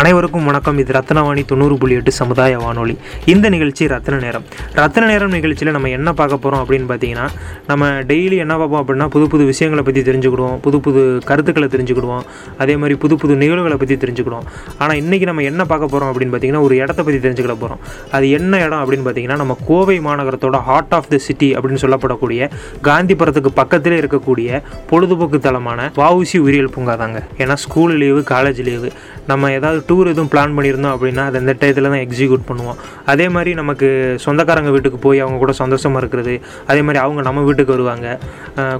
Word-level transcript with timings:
அனைவருக்கும் 0.00 0.44
வணக்கம். 0.48 0.76
இது 0.80 0.92
ரத்னவாணி 0.96 1.42
தொண்ணூறு 1.50 1.76
புள்ளி 1.82 1.94
எட்டு 1.98 2.12
சமுதாய 2.18 2.58
வானொலி. 2.64 2.94
இந்த 3.32 3.46
நிகழ்ச்சி 3.54 3.84
ரத்ன 3.92 4.18
நேரம். 4.24 4.44
ரத்ன 4.76 5.06
நேரம் 5.10 5.32
நிகழ்ச்சியில் 5.36 5.72
நம்ம 5.76 5.88
என்ன 5.96 6.12
பார்க்க 6.18 6.36
போகிறோம் 6.44 6.60
அப்படின்னு 6.62 6.86
பார்த்தீங்கன்னா 6.90 7.24
நம்ம 7.70 7.88
டெய்லி 8.10 8.36
என்ன 8.44 8.56
பார்ப்போம் 8.60 8.80
அப்படின்னா 8.82 9.06
புது 9.14 9.26
புது 9.32 9.44
விஷயங்களை 9.50 9.82
பற்றி 9.88 10.02
தெரிஞ்சுக்கிடுவோம் 10.08 10.58
புது 10.66 10.80
புது 10.84 11.00
கருத்துக்களை 11.30 11.68
தெரிஞ்சுக்கிடுவோம் 11.72 12.22
அதே 12.64 12.76
மாதிரி 12.82 12.96
புது 13.04 13.16
புது 13.22 13.36
நிகழ்வுகளை 13.42 13.78
பற்றி 13.82 13.96
தெரிஞ்சுக்கிடுவோம். 14.04 14.46
ஆனால் 14.78 15.00
இன்றைக்கி 15.02 15.28
நம்ம 15.30 15.46
என்ன 15.50 15.66
பார்க்க 15.72 15.90
போகிறோம் 15.94 16.12
அப்படின்னு 16.12 16.34
பார்த்தீங்கன்னா 16.34 16.62
ஒரு 16.68 16.76
இடத்த 16.82 17.00
பற்றி 17.08 17.20
தெரிஞ்சுக்கிட 17.26 17.56
போகிறோம் 17.64 17.82
அது 18.18 18.30
என்ன 18.38 18.62
இடம் 18.66 18.84
அப்படின்னு 18.84 19.08
பார்த்தீங்கன்னா 19.08 19.40
நம்ம 19.42 19.58
கோவை 19.70 19.98
மாநகரத்தோட 20.06 20.60
ஹார்ட் 20.68 20.96
ஆஃப் 21.00 21.10
த 21.14 21.20
சிட்டி 21.26 21.50
அப்படின்னு 21.56 21.82
சொல்லப்படக்கூடிய 21.86 22.50
காந்திபுரத்துக்கு 22.90 23.52
பக்கத்திலே 23.60 24.00
இருக்கக்கூடிய 24.04 24.62
பொழுதுபோக்கு 24.92 25.40
தலமான 25.48 25.90
வாவுசி 26.00 26.38
உயிரியல் 26.46 26.72
பூங்கா 26.78 26.96
தாங்க. 27.04 27.20
ஏன்னா 27.42 27.58
ஸ்கூல் 27.66 27.98
லீவு 28.04 28.22
காலேஜ் 28.34 28.62
லீவு. 28.70 28.90
நம்ம 29.32 29.52
ஏதாவது 29.58 29.86
டூர் 29.88 30.10
எதுவும் 30.12 30.30
பிளான் 30.32 30.54
பண்ணியிருந்தோம் 30.56 30.94
அப்படின்னா 30.94 31.24
அதை 31.30 31.36
இந்த 31.44 31.54
டயத்தில் 31.60 31.88
தான் 31.90 32.02
எக்ஸிக்யூட் 32.06 32.44
பண்ணுவோம். 32.50 32.78
அதே 33.12 33.26
மாதிரி 33.34 33.50
நமக்கு 33.60 33.88
சொந்தக்காரங்க 34.24 34.70
வீட்டுக்கு 34.76 35.00
போய் 35.06 35.22
அவங்க 35.24 35.38
கூட 35.44 35.52
சந்தோஷமாக 35.62 36.02
இருக்கிறது 36.02 36.34
அதே 36.70 36.80
மாதிரி 36.86 37.00
அவங்க 37.04 37.20
நம்ம 37.28 37.44
வீட்டுக்கு 37.48 37.74
வருவாங்க. 37.76 38.06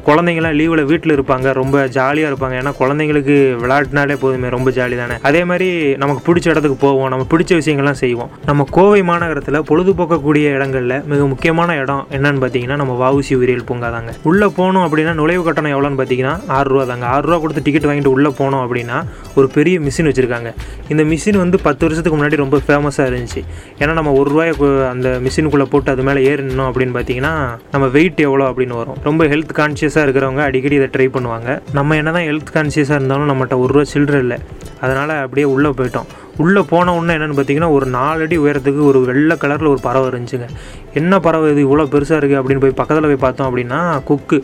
குழந்தைங்களாம் 0.09 0.57
லீவில் 0.61 0.85
வீட்டில் 0.93 1.15
இருப்பாங்க 1.17 1.53
ரொம்ப 1.61 1.87
ஜாலியாக 1.97 2.31
இருப்பாங்க. 2.33 2.57
ஏன்னா 2.63 2.73
குழந்தைங்களுக்கு 2.81 3.37
விளையாட்டுனாலே 3.63 4.17
போதுமே 4.25 4.51
ரொம்ப 4.57 4.69
ஜாலி 4.79 4.99
தானே. 5.03 5.17
அதே 5.31 5.43
மாதிரி 5.51 5.69
நமக்கு 6.05 6.23
பிடிச்ச 6.29 6.47
இடத்துக்கு 6.53 6.79
போவோம் 6.87 7.11
நம்ம 7.15 7.27
பிடிச்ச 7.33 7.53
விஷயங்கள்லாம் 7.61 8.01
செய்வோம். 8.05 8.31
நம்ம 8.51 8.67
கோவை 8.79 9.01
மாநகரத்தில் 9.11 9.61
பொழுதுபோக்கக்கூடிய 9.71 10.47
இடங்களில் 10.59 10.97
மிக 11.13 11.21
முக்கியமான 11.33 11.77
இடம் 11.83 12.03
என்னன்னு 12.17 12.43
பார்த்தீங்கன்னா 12.43 12.79
நம்ம 12.83 12.97
வஉசி 13.03 13.33
உயிரியல் 13.41 13.67
பூங்கா 13.71 13.89
தாங்க 13.97 14.13
உள்ளே 14.31 14.49
போகணும் 14.59 14.85
அப்படின்னா 14.87 15.15
நுழைவு 15.21 15.43
கட்டணம் 15.47 15.73
எவ்வளோன்னு 15.75 16.01
பார்த்தீங்கன்னா 16.01 16.35
ஆறுரூவா 16.59 16.85
தாங்க 16.91 17.07
ஆறுரூவா 17.15 17.39
கொடுத்து 17.45 17.65
டிக்கெட் 17.67 17.89
வாங்கிட்டு 17.91 18.13
உள்ளே 18.17 18.33
போனோம் 18.41 18.63
அப்படின்னா 18.67 18.99
ஒரு 19.39 19.49
பெரிய 19.57 19.77
மிஷின் 19.87 20.09
வச்சுருக்காங்க. 20.11 20.51
இந்த 20.93 20.98
இந்த 20.99 21.11
மிஷின் 21.15 21.37
வந்து 21.43 21.57
பத்து 21.67 21.83
வருஷத்துக்கு 21.87 22.17
முன்னாடி 22.21 22.37
ரொம்ப 22.43 22.57
ஃபேமஸாக 22.67 23.09
இருந்துச்சு. 23.11 23.41
ஏன்னா 23.83 23.93
நம்ம 23.99 24.13
ஒரு 24.21 24.29
ரூபாயை 24.31 24.53
அந்த 24.93 25.09
மிஷினுக்குள்ளே 25.25 25.67
போட்டு 25.73 25.91
அது 25.93 26.03
மேலே 26.09 26.21
ஏறணும் 26.31 26.69
அப்படின்னு 26.71 26.95
பார்த்தீங்கன்னா 26.97 27.33
நம்ம 27.75 27.87
வெயிட் 27.97 28.21
எவ்வளோ 28.29 28.45
அப்படின்னு 28.51 28.75
வரும். 28.81 28.99
ரொம்ப 29.09 29.25
ஹெல்த் 29.33 29.53
கான்ஷியஸாக 29.59 30.07
இருக்கிறவங்க 30.07 30.43
அடிக்கடி 30.49 30.79
இதை 30.81 30.89
ட்ரை 30.97 31.09
பண்ணுவாங்க. 31.17 31.59
நம்ம 31.79 31.97
என்ன 32.01 32.13
தான் 32.17 32.27
ஹெல்த் 32.31 32.55
கான்ஷியஸாக 32.57 32.99
இருந்தாலும் 33.01 33.31
நம்மகிட்ட 33.33 33.59
ஒரு 33.65 33.73
ரூபா 33.77 33.91
சில்லற 33.93 34.19
இல்லை. 34.25 34.39
அதனால் 34.81 35.15
அப்படியே 35.25 35.47
உள்ளே 35.55 35.71
போயிட்டோம். 35.81 36.09
உள்ளே 36.43 36.63
போன 36.73 36.93
உடனே 36.97 37.15
என்னென்னு 37.17 37.37
பார்த்தீங்கன்னா 37.39 37.71
ஒரு 37.77 37.87
நாலடி 37.97 38.37
உயரத்துக்கு 38.45 38.83
ஒரு 38.91 38.99
வெள்ளை 39.09 39.37
கலரில் 39.43 39.71
ஒரு 39.75 39.81
பறவை 39.87 40.07
இருந்துச்சுங்க. 40.11 40.49
என்ன 41.01 41.21
பறவை 41.27 41.47
இது? 41.53 41.61
இவ்வளோ 41.67 41.87
பெருசாக 41.95 42.19
இருக்குது 42.21 42.41
அப்படின்னு 42.41 42.63
போய் 42.65 42.79
பக்கத்தில் 42.81 43.09
போய் 43.11 43.25
பார்த்தோம் 43.25 43.49
அப்படின்னா 43.49 43.81
கொக்கு. 44.11 44.39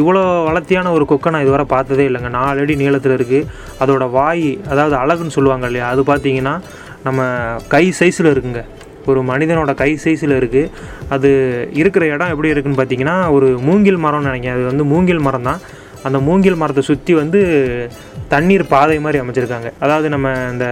இவ்வளோ 0.00 0.22
வளர்த்தியான 0.48 0.92
ஒரு 0.96 1.06
கொக்கை 1.12 1.32
நான் 1.34 1.44
இதுவரை 1.46 1.66
பார்த்ததே 1.74 2.06
இல்லைங்க. 2.10 2.30
நாலு 2.38 2.62
அடி 2.64 2.76
நீளத்தில் 2.84 3.16
இருக்குது 3.18 3.46
அதோட 3.84 4.06
வாய் 4.18 4.48
அதாவது 4.72 4.96
அழகுன்னு 5.02 5.36
சொல்லுவாங்க 5.38 5.68
இல்லையா 5.70 5.88
அது 5.94 6.04
பார்த்தீங்கன்னா 6.12 6.54
நம்ம 7.08 7.28
கை 7.74 7.84
சைஸில் 8.00 8.32
இருக்குங்க. 8.34 8.62
ஒரு 9.12 9.20
மனிதனோட 9.30 9.70
கை 9.80 9.88
சைஸில் 10.04 10.38
இருக்குது 10.40 10.70
அது 11.14 11.30
இருக்கிற 11.80 12.04
இடம் 12.14 12.30
எப்படி 12.34 12.52
இருக்குன்னு 12.52 12.80
பார்த்தீங்கன்னா 12.80 13.16
ஒரு 13.36 13.48
மூங்கில் 13.68 14.02
மரம்னு 14.04 14.30
நினைக்கிறேன். 14.30 14.58
அது 14.58 14.70
வந்து 14.72 14.84
மூங்கில் 14.92 15.24
மரம் 15.26 15.48
தான் 15.50 15.60
அந்த 16.08 16.18
மூங்கில் 16.28 16.60
மரத்தை 16.62 16.82
சுற்றி 16.88 17.12
வந்து 17.20 17.40
தண்ணீர் 18.32 18.64
பாதை 18.72 18.96
மாதிரி 19.04 19.18
அமைச்சிருக்காங்க. 19.22 19.68
அதாவது 19.84 20.06
நம்ம 20.14 20.28
இந்த 20.52 20.66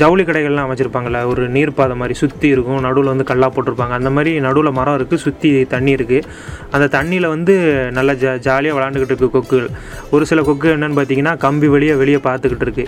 ஜவுளி 0.00 0.22
கடைகள்லாம் 0.28 0.66
அமைச்சிருப்பாங்கல்ல 0.66 1.20
ஒரு 1.32 1.42
நீர் 1.56 1.76
பாதை 1.78 1.94
மாதிரி 2.00 2.14
சுற்றி 2.22 2.48
இருக்கும் 2.54 2.80
நடுவில் 2.86 3.12
வந்து 3.12 3.28
கல்லா 3.30 3.48
போட்டிருப்பாங்க. 3.54 3.94
அந்த 4.00 4.10
மாதிரி 4.16 4.32
நடுவில் 4.46 4.76
மரம் 4.78 4.96
இருக்குது 4.98 5.24
சுற்றி 5.26 5.50
தண்ணி 5.74 5.92
இருக்குது 5.98 6.26
அந்த 6.74 6.88
தண்ணியில் 6.96 7.28
வந்து 7.34 7.54
நல்லா 7.98 8.16
ஜா 8.24 8.32
ஜாலியாக 8.48 8.78
விளாண்டுக்கிட்டு 8.78 9.14
இருக்கு 9.14 9.36
கொக்குகள் 9.38 9.70
ஒரு 10.16 10.26
சில 10.32 10.42
கொக்கு 10.50 10.74
என்னன்னு 10.74 10.98
பார்த்தீங்கன்னா 11.00 11.34
கம்பி 11.46 11.70
வெளியே 11.76 11.96
வெளியே 12.02 12.20
பார்த்துக்கிட்டு 12.28 12.68
இருக்கு. 12.68 12.86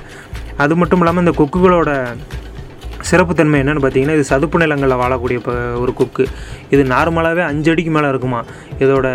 அது 0.65 0.77
மட்டும் 0.83 1.03
இல்லாமல் 1.05 1.25
இந்த 1.27 1.35
கொக்குகளோட 1.41 1.91
சிறப்புத்தன்மை 3.09 3.59
என்னென்னு 3.63 3.83
பார்த்தீங்கன்னா 3.83 4.15
இது 4.19 4.25
சதுப்பு 4.31 4.57
நிலங்களில் 4.63 5.01
வாழக்கூடிய 5.03 5.39
ஒரு 5.83 5.93
கொக்கு. 6.01 6.25
இது 6.75 6.83
நார்மலாகவே 6.95 7.43
அஞ்சு 7.51 7.69
அடிக்கு 7.73 7.93
மேலே 7.97 8.09
இருக்குமா. 8.13 8.41
இதோட 8.85 9.09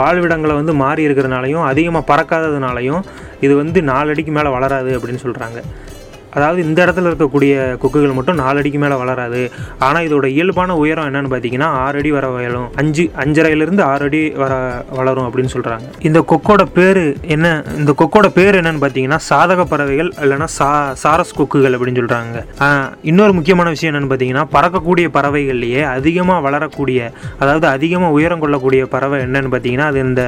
வாழ்விடங்களை 0.00 0.54
வந்து 0.60 0.74
மாறி 0.82 1.02
இருக்கிறனாலையும் 1.08 1.64
அதிகமாக 1.70 2.08
பறக்காததுனாலையும் 2.10 3.02
இது 3.40 3.54
வந்து 3.56 3.78
நாலு 3.82 4.10
அடிக்கு 4.10 4.32
மேலே 4.32 4.50
வளராது 4.50 4.90
அப்படின்னு 4.98 5.22
சொல்கிறாங்க 5.22 5.58
அதாவது 6.36 6.60
இந்த 6.66 6.78
இடத்துல 6.84 7.10
இருக்கக்கூடிய 7.10 7.52
கொக்குகள் 7.82 8.16
மட்டும் 8.18 8.40
நாலு 8.42 8.60
அடிக்கு 8.60 8.78
மேலே 8.82 8.96
வளராது. 9.02 9.42
ஆனால் 9.86 10.06
இதோட 10.06 10.26
இயல்பான 10.34 10.76
உயரம் 10.82 11.08
என்னன்னு 11.08 11.30
பார்த்தீங்கன்னா 11.32 11.68
ஆறு 11.84 11.98
அடி 12.00 12.10
வர 12.16 12.26
வயலும் 12.28 12.68
அஞ்சு 12.82 13.04
அஞ்சரையிலிருந்து 13.22 13.82
ஆறு 13.90 14.06
அடி 14.08 14.22
வர 14.42 14.52
வளரும் 14.98 15.26
அப்படின்னு 15.28 15.52
சொல்கிறாங்க 15.54 15.86
இந்த 16.08 16.20
கொக்கோட 16.32 16.62
பேர் 16.78 17.02
என்ன 17.34 17.46
இந்த 17.78 17.94
கொக்கோட 18.00 18.28
பேர் 18.38 18.58
என்னன்னு 18.60 18.82
பார்த்தீங்கன்னா 18.84 19.20
சாதக 19.28 19.64
பறவைகள் 19.72 20.10
இல்லைன்னா 20.22 20.48
சா 20.58 20.70
சாரஸ் 21.02 21.34
கொக்குகள் 21.34 21.76
அப்படின்னு 21.76 22.00
சொல்கிறாங்க 22.00 22.42
இன்னொரு 23.10 23.32
முக்கியமான 23.32 23.68
விஷயம் 23.68 23.92
என்னன்னு 23.92 24.10
பார்த்தீங்கன்னா 24.10 24.44
பறக்கக்கூடிய 24.54 25.06
பறவைகள்லேயே 25.16 25.82
அதிகமாக 25.94 26.44
வளரக்கூடிய 26.46 27.00
அதாவது 27.38 27.66
அதிகமாக 27.66 28.16
உயரம் 28.18 28.42
கொள்ளக்கூடிய 28.44 28.82
பறவை 28.94 29.18
என்னன்னு 29.26 29.52
பார்த்தீங்கன்னா 29.52 29.86
அது 29.86 30.00
இந்த 30.06 30.22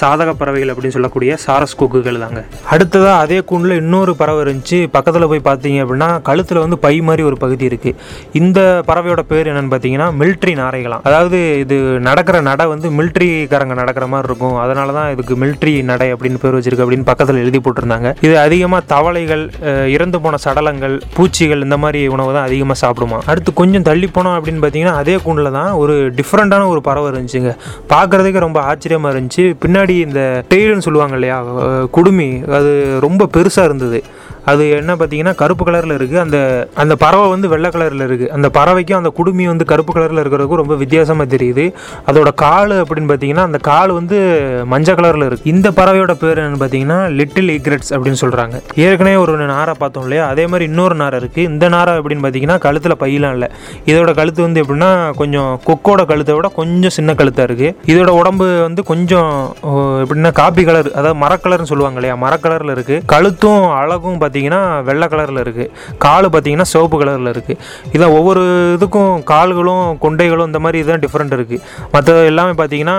சாதக 0.00 0.30
பறவைகள் 0.32 0.72
அப்படின்னு 0.72 0.96
சொல்லக்கூடிய 0.96 1.36
சாரஸ் 1.44 1.76
கொக்குகள் 1.76 2.22
தாங்க. 2.24 2.40
அடுத்ததாக 2.70 3.20
அதே 3.24 3.38
கூண்டில் 3.50 3.78
இன்னொரு 3.82 4.12
பறவை 4.16 4.40
இருந்துச்சு 4.44 4.78
பக்கத்தில் 4.96 5.28
போய் 5.28 5.41
பார்த்தீங்க 5.48 5.78
அப்படின்னா 5.84 6.08
கழுத்தில் 6.28 6.62
வந்து 6.64 6.78
பை 6.84 6.94
மாதிரி 7.08 7.22
ஒரு 7.30 7.36
பகுதி 7.44 7.64
இருக்குது 7.70 7.96
இந்த 8.40 8.60
பறவையோட 8.90 9.24
பேர் 9.32 9.50
என்னென்னு 9.52 9.72
பார்த்தீங்கன்னா 9.74 10.08
மில்ட்ரி 10.20 10.54
நாரைகளாம். 10.62 11.04
அதாவது 11.10 11.38
இது 11.64 11.76
நடக்கிற 12.08 12.36
நடை 12.50 12.66
வந்து 12.74 12.88
மில்ட்ரிக்காரங்க 12.98 13.76
நடக்கிற 13.82 14.06
மாதிரி 14.12 14.28
இருக்கும். 14.30 14.56
அதனால 14.64 14.92
தான் 14.98 15.10
இதுக்கு 15.14 15.36
மில்ட்ரி 15.42 15.74
நடை 15.92 16.08
அப்படின்னு 16.14 16.40
பேர் 16.44 16.56
வச்சிருக்கு 16.58 16.84
அப்படின்னு 16.86 17.08
பக்கத்தில் 17.10 17.42
எழுதி 17.44 17.60
போட்டிருந்தாங்க. 17.66 18.10
இது 18.26 18.34
அதிகமாக 18.46 18.88
தவளைகள் 18.94 19.44
இறந்து 19.96 20.20
போன 20.24 20.40
சடலங்கள் 20.46 20.96
பூச்சிகள் 21.16 21.64
இந்த 21.66 21.76
மாதிரி 21.84 22.00
உணவு 22.14 22.30
தான் 22.36 22.46
அதிகமாக 22.48 22.78
சாப்பிடுமா. 22.84 23.20
அடுத்து 23.32 23.50
கொஞ்சம் 23.62 23.86
தள்ளி 23.90 24.08
போனோம் 24.16 24.36
அப்படின்னு 24.38 24.62
பார்த்தீங்கன்னா 24.64 24.96
அதே 25.02 25.16
கூண்டில் 25.26 25.56
தான் 25.58 25.70
ஒரு 25.82 25.96
டிஃப்ரெண்ட்டான 26.18 26.68
ஒரு 26.74 26.82
பறவை 26.88 27.08
இருந்துச்சுங்க. 27.12 27.52
பார்க்குறதுக்கு 27.94 28.46
ரொம்ப 28.46 28.60
ஆச்சரியமாக 28.70 29.14
இருந்துச்சு. 29.14 29.44
பின்னாடி 29.64 29.96
இந்த 30.06 30.20
டெய்லுன்னு 30.52 30.86
சொல்லுவாங்க 30.88 31.16
இல்லையா 31.18 31.38
குடுமி 31.96 32.28
அது 32.58 32.72
ரொம்ப 33.06 33.28
பெருசாக 33.36 33.68
இருந்தது. 33.70 34.00
அது 34.50 34.62
என்ன 34.80 34.92
பார்த்தீங்கன்னா 35.00 35.34
கருப்பு 35.40 35.64
கலரில் 35.66 35.94
இருக்குது 35.98 36.22
அந்த 36.24 36.38
அந்த 36.82 36.94
பறவை 37.02 37.26
வந்து 37.32 37.48
வெள்ளை 37.52 37.68
கலரில் 37.74 38.04
இருக்குது 38.06 38.30
அந்த 38.36 38.48
பறவைக்கும் 38.56 38.98
அந்த 39.00 39.10
குடுமி 39.18 39.44
வந்து 39.50 39.64
கருப்பு 39.72 39.92
கலரில் 39.96 40.20
இருக்கிறதுக்கும் 40.22 40.60
ரொம்ப 40.62 40.76
வித்தியாசமாக 40.82 41.28
தெரியுது. 41.34 41.64
அதோட 42.10 42.30
கால் 42.44 42.74
அப்படின்னு 42.82 43.10
பார்த்தீங்கன்னா 43.10 43.44
அந்த 43.48 43.58
கால் 43.70 43.92
வந்து 43.98 44.18
மஞ்சள் 44.72 44.98
கலரில் 45.00 45.26
இருக்குது 45.28 45.52
இந்த 45.54 45.68
பறவையோட 45.78 46.14
பேர் 46.22 46.40
என்னன்னு 46.42 46.62
பார்த்தீங்கன்னா 46.62 46.98
லிட்டில் 47.18 47.52
ஈக்ரெட்ஸ் 47.56 47.92
அப்படின்னு 47.96 48.20
சொல்கிறாங்க 48.24 48.56
ஏற்கனவே 48.86 49.16
ஒரு 49.24 49.36
நாரை 49.54 49.74
பார்த்தோம் 49.82 50.06
இல்லையா? 50.06 50.24
அதே 50.32 50.46
மாதிரி 50.50 50.66
இன்னொரு 50.70 50.96
நாரை 51.02 51.16
இருக்குது 51.22 51.48
இந்த 51.52 51.68
நாரை 51.76 51.94
அப்படின்னு 52.00 52.24
பார்த்தீங்கன்னா 52.24 52.58
கழுத்தில் 52.66 52.98
பையெல்லாம் 53.04 53.34
இல்லை. 53.36 53.50
இதோட 53.90 54.10
கழுத்து 54.20 54.46
வந்து 54.46 54.62
எப்படின்னா 54.64 54.90
கொஞ்சம் 55.20 55.50
கொக்கோட 55.68 56.02
கழுத்தை 56.12 56.34
விட 56.38 56.48
கொஞ்சம் 56.60 56.94
சின்ன 56.98 57.14
கழுத்தாக 57.20 57.48
இருக்குது 57.48 57.74
இதோட 57.92 58.10
உடம்பு 58.20 58.46
வந்து 58.66 58.82
கொஞ்சம் 58.92 59.30
எப்படின்னா 60.02 60.32
காப்பி 60.42 60.64
கலர் 60.70 60.90
அதாவது 60.98 61.18
மரக்கலர்னு 61.24 61.70
சொல்லுவாங்க 61.72 61.98
இல்லையா? 62.00 62.16
மரக்கலரில் 62.26 62.74
இருக்குது 62.76 63.02
கழுத்தும் 63.14 63.64
அழகும் 63.80 64.14
பார்த்தீங்கன்னா 64.18 64.30
பார்த்தீங்கன்னா 64.32 64.60
வெள்ளை 64.82 65.06
கலரில் 65.06 65.40
இருக்குது 65.42 65.70
கால் 65.98 66.26
பார்த்தீங்கன்னா 66.26 66.66
சிவப்பு 66.66 66.96
கலரில் 66.98 67.32
இருக்குது 67.32 67.58
இதான் 67.92 68.14
ஒவ்வொரு 68.14 68.42
இதுக்கும் 68.74 69.14
கால்களும் 69.24 69.86
கொண்டைகளும் 69.98 70.48
இந்த 70.50 70.60
மாதிரி 70.60 70.80
இதுதான் 70.80 71.04
டிஃப்ரெண்ட் 71.04 71.36
இருக்குது 71.36 71.64
மற்ற 71.92 72.14
எல்லாமே 72.24 72.54
பார்த்தீங்கன்னா 72.58 72.98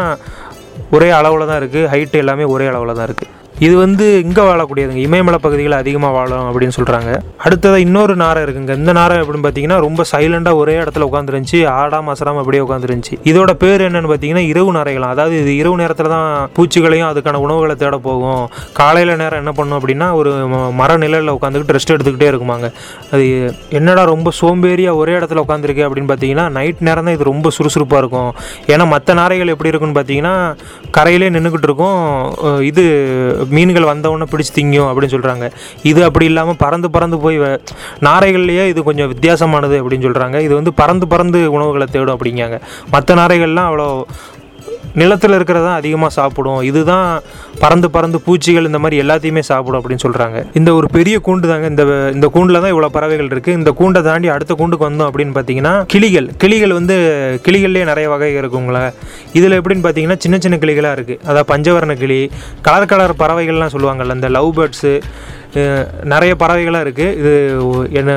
ஒரே 0.91 1.09
அளவில் 1.11 1.49
தான் 1.51 1.59
இருக்குது 1.61 1.87
ஹைட்டு 1.87 2.17
எல்லாமே 2.17 2.45
ஒரே 2.47 2.65
அளவில் 2.67 2.95
தான் 2.95 3.07
இருக்குது 3.07 3.31
இது 3.59 3.77
வந்து 3.77 4.21
இங்கே 4.23 4.41
வாழக்கூடியதுங்க. 4.41 4.95
இமயமலை 4.95 5.39
பகுதிகளில் 5.39 5.77
அதிகமாக 5.77 6.13
வாழும் 6.13 6.45
அப்படின்னு 6.51 6.71
சொல்கிறாங்க 6.79 7.21
அடுத்ததாக 7.37 7.81
இன்னொரு 7.81 8.15
நாரை 8.15 8.43
இருக்குங்க. 8.43 8.75
இந்த 8.75 8.91
நாரை 8.91 9.17
எப்படின்னு 9.17 9.43
பார்த்தீங்கன்னா 9.43 9.79
ரொம்ப 9.79 10.03
சைலண்டாக 10.11 10.55
ஒரே 10.55 10.77
இடத்துல 10.77 11.07
உட்காந்துருந்துச்சு 11.11 11.55
ஆடாம 11.55 12.11
அசராம 12.13 12.37
அப்படியே 12.37 12.63
உட்காந்துருந்துச்சு 12.63 13.13
இதோட 13.23 13.53
பேர் 13.53 13.81
என்னன்னு 13.81 14.09
பார்த்தீங்கன்னா 14.09 14.37
இரவு 14.37 14.73
நாரைகளாம். 14.73 15.13
அதாவது 15.15 15.41
இது 15.41 15.55
இரவு 15.55 15.75
நேரத்தில் 15.75 16.07
தான் 16.07 16.49
பூச்சிகளையும் 16.55 17.09
அதுக்கான 17.09 17.33
உணவுகளை 17.33 17.75
தேட 17.75 17.97
போகும். 17.97 18.49
காலையில் 18.73 19.15
நேரம் 19.15 19.37
என்ன 19.37 19.51
பண்ணும் 19.51 19.79
அப்படின்னா 19.79 20.13
ஒரு 20.13 20.31
ம- 20.33 20.73
மர 20.73 20.97
நிழலில் 20.97 21.31
உட்காந்துக்கிட்டு 21.31 21.75
ரெஸ்ட் 21.77 21.91
எடுத்துக்கிட்டே 21.91 22.29
இருக்குமாங்க. 22.33 22.73
அது 23.11 23.55
என்னடா 23.69 24.03
ரொம்ப 24.03 24.31
சோம்பேறியாக 24.41 24.95
ஒரே 24.95 25.13
இடத்துல 25.13 25.43
உட்காந்துருக்கு 25.47 25.87
அப்படின்னு 25.87 26.11
பார்த்தீங்கன்னா 26.13 26.49
நைட் 26.49 26.75
நேரம் 26.79 27.05
தான் 27.05 27.13
இது 27.13 27.23
ரொம்ப 27.23 27.49
சுறுசுறுப்பாக 27.49 28.05
இருக்கும். 28.05 28.33
ஏன்னா 28.67 28.87
மற்ற 28.87 29.13
நாரைகள் 29.13 29.47
எப்படி 29.47 29.69
இருக்குன்னு 29.69 29.99
பார்த்தீங்கன்னா 30.01 30.55
கரையிலே 30.97 31.29
நின்றுக்கிட்டு 31.29 31.63
இருக்கும். 31.63 32.35
இது 32.61 33.42
மீன்கள் 33.49 33.83
வந்தவுடனே 33.83 34.31
பிடிச்சி 34.31 34.53
திங்கும் 34.55 34.89
அப்படின்னு 34.89 35.11
சொல்கிறாங்க 35.11 35.45
இது 35.83 36.03
அப்படி 36.03 36.25
இல்லாமல் 36.25 36.55
பறந்து 36.55 36.91
பறந்து 36.91 37.19
போய் 37.19 37.39
வ- 37.39 37.59
நாரைகள்லேயே 38.01 38.67
இது 38.67 38.83
கொஞ்சம் 38.83 39.07
வித்தியாசமானது 39.07 39.81
அப்படின்னு 39.81 40.03
சொல்கிறாங்க 40.03 40.39
இது 40.39 40.55
வந்து 40.55 40.73
பறந்து 40.73 41.07
பறந்து 41.07 41.51
உணவுகளை 41.51 41.87
தேடும் 41.91 42.19
அப்படிங்காங்க. 42.19 42.59
மற்ற 42.91 43.15
நாரைகள்லாம் 43.15 43.69
அவ்வளோ 43.69 43.87
நிலத்தில் 45.01 45.35
இருக்கிறது 45.37 45.69
அதிகமாக 45.79 46.11
சாப்பிடும். 46.19 46.61
இதுதான் 46.69 47.07
பறந்து 47.63 47.87
பறந்து 47.95 48.17
பூச்சிகள் 48.25 48.67
இந்த 48.69 48.79
மாதிரி 48.83 49.01
எல்லாத்தையுமே 49.03 49.43
சாப்பிடும் 49.51 49.79
அப்படின்னு 49.79 50.03
சொல்கிறாங்க 50.05 50.37
இந்த 50.59 50.69
ஒரு 50.79 50.87
பெரிய 50.97 51.15
கூண்டு 51.27 51.51
தாங்க 51.51 51.67
இந்த 51.73 51.83
இந்த 52.17 52.27
கூண்டில் 52.35 52.61
தான் 52.63 52.73
இவ்வளோ 52.73 52.91
பறவைகள் 52.97 53.31
இருக்குது 53.33 53.57
இந்த 53.59 53.73
கூண்டை 53.79 54.01
தாண்டி 54.09 54.29
அடுத்த 54.35 54.53
கூண்டுக்கு 54.61 54.87
வந்தோம் 54.89 55.09
அப்படின்னு 55.09 55.35
பார்த்தீங்கன்னா 55.37 55.73
கிளிகள். 55.93 56.27
கிளிகள் 56.43 56.77
வந்து 56.79 56.97
கிளிகள்லேயே 57.47 57.85
நிறைய 57.91 58.07
வகை 58.13 58.31
இருக்குங்களா? 58.41 58.83
இதில் 59.39 59.57
எப்படின்னு 59.59 59.85
பார்த்தீங்கன்னா 59.85 60.19
சின்ன 60.25 60.37
சின்ன 60.45 60.57
கிளிகளாக 60.63 60.97
இருக்குது 60.97 61.21
அதாவது 61.29 61.49
பஞ்சவரண 61.53 61.95
கிளி 62.03 62.19
கலர் 62.67 62.91
கலர் 62.93 63.19
பறவைகள்லாம் 63.23 63.73
சொல்லுவாங்கல்ல 63.75 64.19
இந்த 64.19 64.29
லவ் 64.37 64.51
பேர்ட்ஸு 64.59 64.93
நிறைய 66.13 66.33
பறவைகளாக 66.43 66.85
இருக்குது 66.85 67.17
இது 67.21 67.33
என்ன 68.01 68.11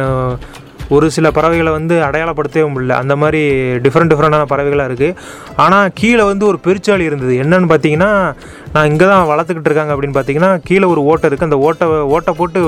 ஒரு 0.94 1.06
சில 1.16 1.30
பறவைகளை 1.36 1.72
வந்து 1.78 1.94
அடையாளப்படுத்தவே 2.08 2.66
முடியல. 2.74 2.96
அந்த 3.02 3.16
மாதிரி 3.22 3.42
டிஃப்ரெண்ட் 3.86 4.12
டிஃப்ரெண்டான 4.12 4.48
பறவைகளாக 4.52 4.88
இருக்குது 4.90 5.16
ஆனால் 5.64 5.92
கீழே 6.00 6.24
வந்து 6.32 6.46
ஒரு 6.50 6.60
பெருச்சாளி 6.66 7.04
இருந்தது. 7.10 7.34
என்னன்னு 7.44 7.70
பார்த்தீங்கன்னா 7.72 8.10
நான் 8.76 8.88
இங்கே 8.92 9.06
தான் 9.12 9.28
வளர்த்துக்கிட்டு 9.32 9.70
இருக்காங்க 9.70 9.92
அப்படின்னு 9.94 10.18
பார்த்தீங்கன்னா 10.18 10.52
கீழே 10.70 10.86
ஒரு 10.94 11.02
ஓட்டை 11.10 11.28
இருக்குது 11.30 11.50
அந்த 11.50 11.60
ஓட்டை 11.68 11.86
ஓட்டை 12.16 12.34
போட்டு 12.40 12.60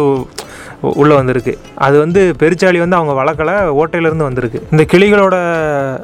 உள்ளே 1.00 1.14
வந்திருக்கு. 1.18 1.52
அது 1.84 1.96
வந்து 2.02 2.20
பெருச்சாளி 2.40 2.78
வந்து 2.82 2.96
அவங்க 2.98 3.12
வளர்க்கல 3.20 3.52
ஓட்டையிலேருந்து 3.80 4.26
வந்திருக்கு. 4.26 4.58
இந்த 4.72 4.82
கிளிகளோட 4.92 5.36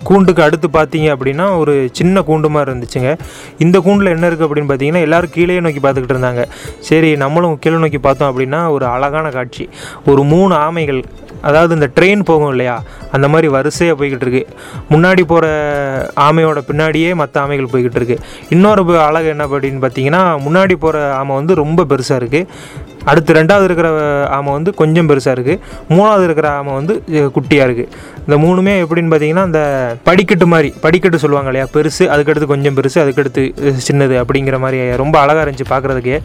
கூண்டுக்கு 0.09 0.43
அடுத்து 0.47 0.69
பார்த்தீங்க 0.79 1.09
அப்படின்னா 1.15 1.47
ஒரு 1.63 1.75
சின்ன 1.99 2.23
கூண்டு 2.29 2.49
மாதிரி 2.55 2.71
இருந்துச்சுங்க. 2.73 3.11
இந்த 3.65 3.77
கூண்டில் 3.87 4.13
என்ன 4.15 4.29
இருக்குது 4.31 4.49
அப்படின்னு 4.49 4.71
பார்த்தீங்கன்னா 4.71 5.05
எல்லோரும் 5.07 5.35
கீழே 5.37 5.61
நோக்கி 5.67 5.83
பார்த்துக்கிட்டு 5.85 6.17
இருந்தாங்க. 6.17 6.45
சரி 6.89 7.11
நம்மளும் 7.25 7.59
கீழே 7.65 7.79
நோக்கி 7.85 8.01
பார்த்தோம் 8.09 8.31
அப்படின்னா 8.33 8.63
ஒரு 8.77 8.87
அழகான 8.95 9.31
காட்சி. 9.39 9.67
ஒரு 10.13 10.25
மூணு 10.33 10.55
ஆமைகள் 10.67 11.01
அதாவது 11.45 11.75
இந்த 11.75 11.89
ட்ரெயின் 11.97 12.23
போகும் 12.31 12.53
இல்லையா? 12.55 12.77
அந்த 13.13 13.27
மாதிரி 13.29 13.49
வரிசையாக 13.49 13.99
போய்கிட்டு 14.01 14.27
இருக்கு. 14.27 14.43
முன்னாடி 14.91 15.23
போகிற 15.33 15.47
ஆமையோட 16.21 16.61
பின்னாடியே 16.71 17.15
மற்ற 17.15 17.47
ஆமைகள் 17.47 17.73
போய்கிட்டு 17.73 18.01
இருக்கு. 18.01 18.19
இன்னொரு 18.51 18.83
அழகு 19.09 19.29
என்ன 19.35 19.47
அப்படின்னு 19.47 19.83
பார்த்தீங்கன்னா 19.87 20.23
முன்னாடி 20.47 20.77
போகிற 20.85 21.15
ஆமை 21.15 21.35
வந்து 21.41 21.55
ரொம்ப 21.55 21.85
பெருசாக 21.85 22.21
இருக்குது 22.23 22.49
அடுத்து 23.11 23.39
ரெண்டாவது 23.41 23.67
இருக்கிற 23.69 23.89
ஆமை 24.39 24.53
வந்து 24.59 24.73
கொஞ்சம் 24.81 25.09
பெருசாக 25.11 25.37
இருக்குது 25.37 25.61
மூணாவது 25.95 26.27
இருக்கிற 26.29 26.49
ஆமை 26.59 26.75
வந்து 26.81 26.95
குட்டியாக 27.37 27.69
இருக்குது 27.69 27.91
இந்த 28.27 28.37
மூணுமே 28.45 28.75
எப்படின்னு 28.83 29.11
பார்த்தீங்கன்னா 29.13 29.47
அந்த 29.49 29.61
படிக்கட்டு 30.09 30.47
மாதிரி 30.53 30.69
படிக்கட்டு 30.85 31.19
சொல்லுவாங்க 31.23 31.49
இல்லையா? 31.51 31.67
பெருசு 31.75 32.05
அதுக்கடுத்து 32.15 32.47
கொஞ்சம் 32.53 32.77
பெருசு 32.79 32.99
அதுக்கடுத்து 33.03 33.43
சின்னது 33.87 34.15
அப்படிங்கிற 34.23 34.59
மாதிரி 34.63 34.79
ரொம்ப 35.03 35.17
அழகாக 35.23 35.45
இருந்துச்சு 35.45 35.67
பார்க்குறதுக்கே 35.73 36.19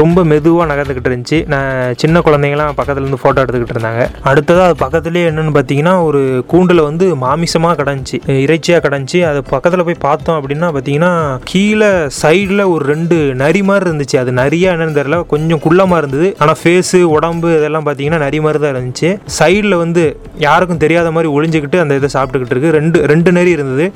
ரொம்ப 0.00 0.24
மெதுவாக 0.30 0.66
நகர்ந்துக்கிட்டு 0.70 1.10
இருந்துச்சு. 1.10 1.38
நான் 1.52 1.94
சின்ன 2.02 2.22
குழந்தைங்களாம் 2.26 2.74
பக்கத்துலேருந்து 2.80 3.20
ஃபோட்டோ 3.22 3.42
எடுத்துக்கிட்டு 3.42 3.76
இருந்தாங்க. 3.76 4.02
அடுத்ததாக 4.30 4.66
அது 4.70 4.76
பக்கத்துலேயே 4.84 5.28
என்னென்னு 5.30 5.54
பார்த்தீங்கன்னா 5.58 5.94
ஒரு 6.08 6.22
கூண்டில் 6.52 6.82
வந்து 6.88 7.06
மாமிசமாக 7.24 7.76
கிடந்துச்சு 7.82 8.18
இறைச்சியாக 8.46 8.82
கிடந்துச்சு 8.86 9.20
அது 9.30 9.42
பக்கத்தில் 9.54 9.86
போய் 9.88 10.02
பார்த்தோம் 10.08 10.38
அப்படின்னா 10.40 10.70
பார்த்தீங்கன்னா 10.76 11.12
கீழே 11.52 11.90
சைடில் 12.22 12.64
ஒரு 12.74 12.84
ரெண்டு 12.92 13.18
நரி 13.44 13.62
மாதிரி 13.70 13.90
இருந்துச்சு. 13.90 14.18
அது 14.24 14.32
நரியா 14.42 14.72
என்னன்னு 14.76 14.98
தெரியல. 15.00 15.18
கொஞ்சம் 15.34 15.62
குள்ளமாக 15.66 16.00
இருந்துச்சு. 16.02 16.14
இருந்தது. 16.16 16.28
ஆனால் 16.42 16.58
ஃபேஸு 16.60 16.98
உடம்பு 17.16 17.48
இதெல்லாம் 17.58 17.86
பார்த்தீங்கன்னா 17.86 18.20
நரி 18.26 18.38
மாதிரி 18.44 18.58
தான் 18.62 18.72
இருந்துச்சு. 18.74 19.08
சைடில் 19.38 19.76
வந்து 19.84 20.02
யாருக்கும் 20.46 20.82
தெரியாத 20.84 21.10
மாதிரி 21.16 21.28
ஒளிஞ்சுக்கிட்டு 21.36 21.78
அந்த 21.82 21.98
இதை 22.00 22.08
சாப்பிட்டுக்கிட்டு 22.16 22.54
இருக்கு. 22.54 22.70
ரெண்டு 22.78 22.98
ரெண்டு 23.12 23.30
நரி 23.38 23.50
இருந்தது. 23.56 23.86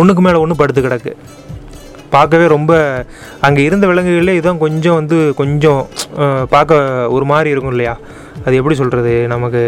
ஒன்றுக்கு 0.00 0.22
மேலே 0.26 0.40
ஒன்று 0.44 0.60
படுத்து 0.60 0.82
கிடக்கு. 0.86 1.12
பார்க்கவே 2.14 2.46
ரொம்ப 2.56 2.72
அங்கே 3.46 3.62
இருந்த 3.68 3.84
விலங்குகளே 3.90 4.34
இதுதான் 4.38 4.60
கொஞ்சம் 4.64 4.96
வந்து 5.00 5.16
கொஞ்சம் 5.40 5.80
பார்க்க 6.54 6.74
ஒரு 7.16 7.24
மாதிரி 7.30 7.48
இருக்கும் 7.54 7.74
இல்லையா? 7.74 7.94
அது 8.44 8.58
எப்படி 8.60 8.76
சொல்கிறது 8.80 9.12
நமக்கு 9.32 9.62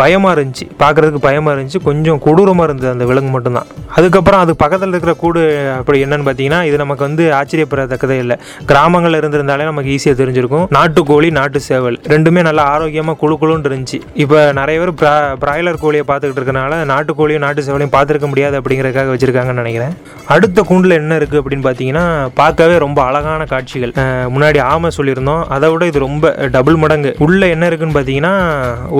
பயமாக 0.00 0.34
இருந்துச்சு. 0.36 0.66
பார்க்குறதுக்கு 0.82 1.20
பயமாக 1.26 1.54
இருந்துச்சு. 1.54 1.80
கொஞ்சம் 1.88 2.20
கொடூரமாக 2.26 2.66
இருந்தது 2.68 2.90
அந்த 2.94 3.04
விலங்கு 3.10 3.32
மட்டும்தான். 3.34 3.68
அதுக்கப்புறம் 3.98 4.40
அது 4.44 4.52
பக்கத்தில் 4.62 4.92
இருக்கிற 4.94 5.12
கூடு 5.22 5.42
அப்படி 5.78 5.98
என்னன்னு 6.04 6.26
பார்த்தீங்கன்னா 6.28 6.60
இது 6.68 6.76
நமக்கு 6.84 7.04
வந்து 7.08 7.24
ஆச்சரியப்படத்தக்கதே 7.38 8.16
இல்லை. 8.24 8.36
கிராமங்களில் 8.70 9.18
இருந்திருந்தாலே 9.20 9.68
நமக்கு 9.70 9.92
ஈஸியாக 9.96 10.18
தெரிஞ்சிருக்கும். 10.22 10.66
நாட்டுக்கோழி 10.76 11.30
நாட்டு 11.38 11.60
சேவல் 11.68 11.98
ரெண்டுமே 12.14 12.42
நல்லா 12.48 12.64
ஆரோக்கியமாக 12.74 13.18
குழு 13.22 13.36
குழுன்னு 13.42 13.68
இருந்துச்சு. 13.70 14.00
இப்போ 14.24 14.38
நிறைய 14.60 14.76
பேர் 14.82 14.94
ப்ரா 15.02 15.14
பிராய்லர் 15.44 15.80
கோழியை 15.84 16.04
பார்த்துக்கிட்டு 16.10 16.42
இருக்கனால 16.42 16.80
நாட்டுக்கோழியும் 16.92 17.44
நாட்டு 17.46 17.66
சேவலையும் 17.68 17.94
பார்த்துருக்க 17.96 18.28
முடியாது 18.32 18.58
அப்படிங்கிறதுக்காக 18.60 19.12
வச்சுருக்காங்கன்னு 19.14 19.62
நினைக்கிறேன். 19.64 19.94
அடுத்த 20.34 20.62
கூண்டில் 20.70 20.98
என்ன 21.00 21.16
இருக்குது 21.20 21.40
அப்படின்னு 21.42 21.66
பார்த்தீங்கன்னா 21.68 22.04
பார்க்கவே 22.40 22.76
ரொம்ப 22.86 22.98
அழகான 23.08 23.46
காட்சிகள். 23.54 23.94
முன்னாடி 24.34 24.58
ஆமை 24.72 24.90
சொல்லியிருந்தோம். 24.98 25.42
அதை 25.56 25.70
விட 25.72 25.86
இது 25.90 26.04
ரொம்ப 26.06 26.34
டபுள் 26.56 26.80
மடங்கு. 26.84 27.12
உள்ளே 27.26 27.48
என்ன 27.54 27.66
இருக்குன்னு 27.70 27.98
பார்த்தீங்கன்னா 27.98 28.34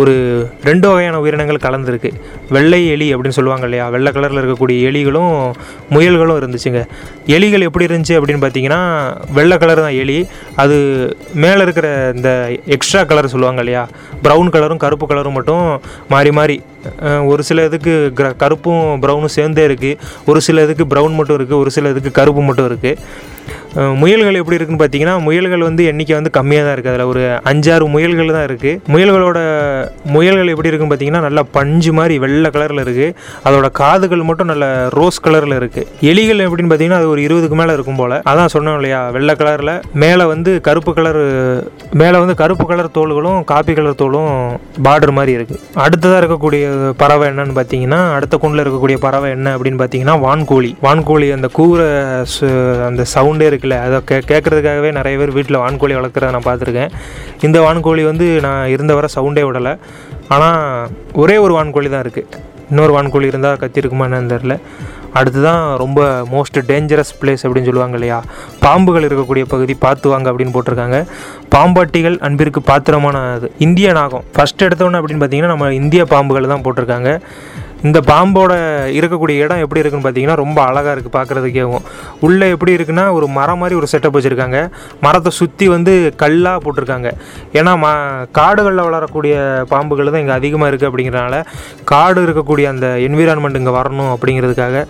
ஒரு 0.00 0.14
ரெண்டு 0.68 0.75
வகையான 0.80 1.20
உயிரினங்கள் 1.20 1.56
கலந்துருக்கு. 1.56 2.12
வெள்ளை 2.54 2.80
எலி 2.94 3.06
அப்படின்னு 3.14 3.36
சொல்லுவாங்க 3.38 3.66
இல்லையா? 3.68 3.86
வெள்ளை 3.94 4.10
கலரில் 4.16 4.40
இருக்கக்கூடிய 4.40 4.76
எலிகளும் 4.88 5.34
முயல்களும் 5.94 6.38
இருந்துச்சுங்க. 6.40 6.82
எலிகள் 7.36 7.66
எப்படி 7.68 7.86
இருந்துச்சு 7.88 8.16
அப்படின்னு 8.18 8.42
பார்த்தீங்கன்னா 8.44 8.80
வெள்ளை 9.38 9.58
கலர் 9.62 9.84
தான் 9.86 9.98
எலி. 10.02 10.18
அது 10.64 10.76
மேலே 11.44 11.60
இருக்கிற 11.66 11.88
இந்த 12.16 12.30
எக்ஸ்ட்ரா 12.76 13.02
கலர் 13.12 13.32
சொல்லுவாங்க 13.34 13.62
இல்லையா? 13.64 13.84
ப்ரௌன் 14.26 14.52
கலரும் 14.56 14.82
கருப்பு 14.86 15.06
கலரும் 15.12 15.38
மட்டும் 15.38 15.64
மாறி 16.14 16.32
மாறி. 16.40 16.58
ஒரு 17.30 17.42
சில 17.46 17.62
இதுக்கு 17.68 17.92
கிர 18.18 18.26
கருப்பும் 18.42 18.84
ப்ரௌனும் 19.04 19.36
சேர்ந்தே 19.36 19.62
இருக்குது 19.68 19.98
ஒரு 20.30 20.40
சில 20.48 20.62
இதுக்கு 20.66 20.84
ப்ரௌன் 20.92 21.16
மட்டும் 21.18 21.36
இருக்குது 21.38 21.62
ஒரு 21.62 21.70
சில 21.76 21.90
இதுக்கு 21.94 22.10
கருப்பு 22.18 22.42
மட்டும் 22.48 22.68
இருக்குது 22.70 22.92
முயல்கள் 24.02 24.38
எப்படி 24.40 24.56
இருக்குன்னு 24.56 24.80
பார்த்தீங்கன்னா 24.82 25.14
முயல்கள் 25.24 25.64
வந்து 25.68 25.82
எண்ணிக்கை 25.90 26.14
வந்து 26.18 26.30
கம்மியாக 26.36 26.64
தான் 26.66 26.74
இருக்குது 26.76 26.92
அதில் 26.92 27.10
ஒரு 27.12 27.22
அஞ்சாறு 27.50 27.86
முயல்கள் 27.94 28.32
தான் 28.36 28.46
இருக்குது 28.48 28.78
முயல்களோட 28.92 29.38
முயல்கள் 30.14 30.52
எப்படி 30.52 30.70
இருக்குன்னு 30.70 30.92
பார்த்தீங்கன்னா 30.92 31.24
நல்லா 31.26 31.42
பஞ்சு 31.56 31.92
மாதிரி 31.98 32.14
வெள்ளை 32.24 32.35
வெள்ளை 32.36 32.50
கலரில் 32.50 32.86
இருக்குது 32.86 33.14
அதோட 33.44 33.70
காதுகள் 33.70 34.22
மட்டும் 34.22 34.46
நல்ல 34.46 34.88
ரோஸ் 34.90 35.20
கலரில் 35.24 35.56
இருக்குது 35.56 35.86
எலிகள் 36.00 36.44
எப்படின்னு 36.46 36.70
பார்த்தீங்கன்னா 36.70 36.90
அது 36.90 37.08
ஒரு 37.08 37.22
இருபதுக்கு 37.22 37.54
மேலே 37.54 37.72
இருக்கும் 37.72 37.96
போல். 37.96 38.10
அதான் 38.10 38.48
சொன்னோம் 38.52 38.74
இல்லையா 38.74 39.10
வெள்ளை 39.10 39.34
கலரில். 39.34 39.82
மேலே 39.92 40.24
வந்து 40.24 40.60
கருப்பு 40.60 40.94
கலர் 40.94 41.20
மேலே 41.92 42.18
வந்து 42.18 42.34
கருப்பு 42.34 42.66
கலர் 42.66 42.90
தோல்களும் 42.94 43.44
காப்பி 43.44 43.72
கலர் 43.72 43.94
தோலும் 43.94 44.56
பார்டர் 44.84 45.10
மாதிரி 45.10 45.42
இருக்குது 45.42 45.60
அடுத்ததாக 45.74 46.26
இருக்கக்கூடிய 46.26 46.92
பறவை 46.96 47.28
என்னன்னு 47.28 47.56
பார்த்தீங்கன்னா 47.56 48.12
அடுத்த 48.12 48.36
குண்டில் 48.36 48.66
இருக்கக்கூடிய 48.66 48.96
பறவை 48.96 49.30
என்ன 49.30 49.56
அப்படின்னு 49.56 49.80
பார்த்தீங்கன்னா 49.82 50.14
வான்கோழி. 50.26 50.74
வான்கோழி 50.82 51.32
அந்த 51.32 51.48
கூற 51.48 51.82
சு- 52.22 52.84
அந்த 52.86 53.04
சவுண்டே 53.14 53.46
இருக்குல்ல 53.50 53.80
அதை 53.80 54.00
கே 54.04 54.18
கேட்குறதுக்காகவே 54.18 54.92
நிறைய 54.92 55.18
பேர் 55.18 55.30
வீட்டில் 55.30 55.56
வான்கோழி 55.56 55.94
வளர்க்குறத 55.98 56.30
நான் 56.30 56.44
பார்த்துருக்கேன். 56.44 56.90
இந்த 57.40 57.60
வான்கோழி 57.60 58.04
வந்து 58.04 58.40
நான் 58.40 58.68
இருந்த 58.68 58.94
வரை 58.94 59.08
சவுண்டே 59.16 59.44
விடலை. 59.48 59.76
ஆனால் 60.28 60.88
ஒரே 61.12 61.36
ஒரு 61.36 61.54
வான்கோழி 61.54 61.88
தான் 61.90 62.04
இருக்குது 62.04 62.42
இன்னொரு 62.70 62.92
வான்கோழி 62.96 63.26
இருந்தால் 63.26 63.56
கத்திருக்குமா 63.56 64.06
என்னன்னு 64.06 64.32
தெரில 64.34 64.54
அடுத்துதான் 65.14 65.76
ரொம்ப 65.76 66.00
மோஸ்ட் 66.32 66.58
டேஞ்சரஸ் 66.66 67.12
பிளேஸ் 67.20 67.42
அப்படின்னு 67.42 67.68
சொல்லுவாங்க 67.68 67.92
இல்லையா? 67.92 68.22
பாம்புகள் 68.60 69.06
இருக்கக்கூடிய 69.08 69.44
பகுதி 69.48 69.74
பார்த்து 69.74 70.08
வாங்க 70.08 70.32
அப்படின்னு 70.32 70.54
போட்டிருக்காங்க. 70.56 71.06
பாம்பாட்டிகள் 71.54 72.18
அன்பிற்கு 72.18 72.62
பாத்திரமான 72.62 73.32
அது. 73.32 73.52
இந்திய 73.58 73.92
நாகம். 73.92 74.24
ஃபர்ஸ்ட் 74.34 74.64
எடுத்தோன்னே 74.64 74.98
அப்படின்னு 75.00 75.22
பார்த்தீங்கன்னா 75.22 75.46
நம்ம 75.46 75.72
இந்திய 75.72 76.04
பாம்புகள் 76.04 76.46
தான் 76.46 76.64
போட்டிருக்காங்க. 76.64 77.20
இந்த 77.84 77.98
பாம்போட 78.10 78.52
இருக்கக்கூடிய 78.98 79.42
இடம் 79.44 79.62
எப்படி 79.64 79.80
இருக்குன்னு 79.80 80.06
பார்த்தீங்கன்னா 80.06 80.36
ரொம்ப 80.42 80.58
அழகாக 80.68 80.94
இருக்குது 80.94 81.16
பார்க்குறதுக்கேவும். 81.16 81.84
உள்ளே 82.26 82.46
எப்படி 82.54 82.72
இருக்குன்னா 82.76 83.04
ஒரு 83.16 83.26
மரம் 83.38 83.60
மாதிரி 83.62 83.78
ஒரு 83.80 83.88
செட்டப் 83.92 84.16
வச்சுருக்காங்க. 84.16 84.60
மரத்தை 85.06 85.32
சுற்றி 85.40 85.68
வந்து 85.74 85.92
கல்லாக 86.22 86.62
போட்டிருக்காங்க. 86.64 87.10
ஏன்னா 87.58 87.74
மா 87.84 87.90
காடுகளில் 88.38 88.86
வளரக்கூடிய 88.88 89.34
பாம்புகள் 89.72 90.12
தான் 90.14 90.22
இங்கே 90.24 90.36
அதிகமாக 90.40 90.70
இருக்குது 90.70 90.90
அப்படிங்கிறனால 90.90 91.42
காடு 91.92 92.20
இருக்கக்கூடிய 92.26 92.68
அந்த 92.74 92.88
என்விரான்மெண்ட் 93.08 93.60
இங்கே 93.60 93.74
வரணும் 93.80 94.12
அப்படிங்கிறதுக்காக 94.14 94.84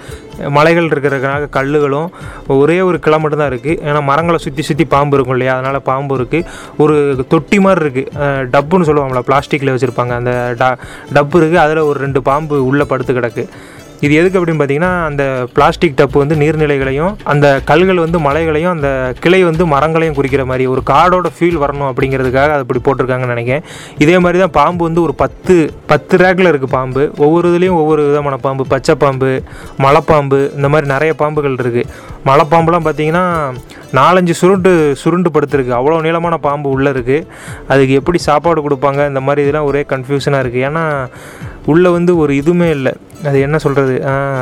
மலைகள் 0.57 0.89
இருக்கிறதுக்காக 0.93 1.45
கல்லுகளும் 1.57 2.09
ஒரே 2.55 2.79
ஒரு 2.89 2.97
கிளை 3.05 3.19
மட்டும்தான் 3.21 3.51
இருக்குது 3.53 3.79
ஏன்னா 3.89 4.01
மரங்களை 4.09 4.39
சுற்றி 4.45 4.63
சுற்றி 4.69 4.85
பாம்பு 4.95 5.17
இருக்கும் 5.17 5.37
இல்லையா? 5.37 5.55
அதனால் 5.59 5.79
பாம்பு 5.91 6.17
இருக்குது 6.19 6.47
ஒரு 6.83 6.95
தொட்டி 7.33 7.59
மாதிரி 7.67 7.81
இருக்குது 7.85 8.51
டப்புன்னு 8.55 8.89
சொல்லுவாங்களா 8.89 9.23
பிளாஸ்டிக்கில் 9.29 9.73
வச்சுருப்பாங்க. 9.75 10.15
அந்த 10.21 10.33
ட 10.61 10.67
டப்பு 11.17 11.37
இருக்குது 11.41 11.63
அதில் 11.65 11.87
ஒரு 11.91 11.99
ரெண்டு 12.05 12.23
பாம்பு 12.29 12.59
உள்ள 12.71 12.76
படுத்து 12.85 13.19
கிடக்கு. 13.19 13.45
இது 14.05 14.15
எதுக்கு 14.21 14.39
அப்படின்னு 14.39 14.61
பார்த்தீங்கன்னா 14.61 14.91
அந்த 15.09 15.23
பிளாஸ்டிக் 15.57 15.95
டப்பு 15.99 16.17
வந்து 16.23 16.37
நீர்நிலைகளையும் 16.41 17.13
அந்த 17.33 17.47
கல்கள் 17.71 18.03
வந்து 18.05 18.19
மலைகளையும் 18.27 18.73
அந்த 18.75 18.89
கிளை 19.25 19.41
வந்து 19.45 19.67
மரங்களையும் 19.67 20.17
குறிக்கிற 20.19 20.45
மாதிரி 20.51 20.65
ஒரு 20.73 20.83
காடோட 20.91 21.29
ஃபீல் 21.37 21.61
வரணும் 21.63 21.89
அப்படிங்கிறதுக்காக 21.91 22.55
அது 22.57 22.65
இப்படி 22.67 22.81
போட்டிருக்காங்கன்னு 22.87 23.35
நினைக்கிறேன். 23.35 23.65
இதே 23.99 24.19
மாதிரி 24.19 24.41
தான் 24.43 24.55
பாம்பு 24.59 24.85
வந்து 24.89 25.03
ஒரு 25.07 25.15
பத்து 25.23 25.57
பத்து 25.93 26.17
ரேக்கில் 26.25 26.51
இருக்குது 26.53 26.75
பாம்பு. 26.77 27.05
ஒவ்வொரு 27.27 27.49
இதுலேயும் 27.53 27.79
ஒவ்வொரு 27.83 28.05
விதமான 28.09 28.37
பாம்பு. 28.37 28.67
பச்சை 28.75 28.95
பாம்பு 29.05 29.31
மலைப்பாம்பு 29.85 30.41
இந்த 30.59 30.71
மாதிரி 30.75 30.89
நிறைய 30.95 31.15
பாம்புகள் 31.23 31.59
இருக்குது 31.65 31.89
மலைப்பாம்புலாம் 32.29 32.87
பார்த்தீங்கன்னா 32.89 33.25
நாலஞ்சு 33.99 34.35
சுருண்டு 34.41 34.71
சுருண்டு 35.03 35.31
படுத்துருக்கு. 35.35 35.73
அவ்வளோ 35.79 35.99
நீளமான 36.07 36.37
பாம்பு 36.47 36.69
உள்ளே 36.77 36.91
இருக்குது 36.95 37.27
அதுக்கு 37.73 37.99
எப்படி 38.01 38.19
சாப்பாடு 38.29 38.61
கொடுப்பாங்க? 38.67 39.01
இந்த 39.13 39.21
மாதிரி 39.27 39.43
இதெல்லாம் 39.47 39.69
ஒரே 39.71 39.83
கன்ஃபியூஷனாக 39.93 40.43
இருக்குது 40.45 40.67
ஏன்னா 40.69 40.85
உள்ளே 41.73 41.91
வந்து 41.97 42.13
ஒரு 42.23 42.33
இதுவுமே 42.41 42.69
இல்லை. 42.77 42.93
அது 43.29 43.39
என்ன 43.45 43.57
சொல்கிறது 43.65 43.95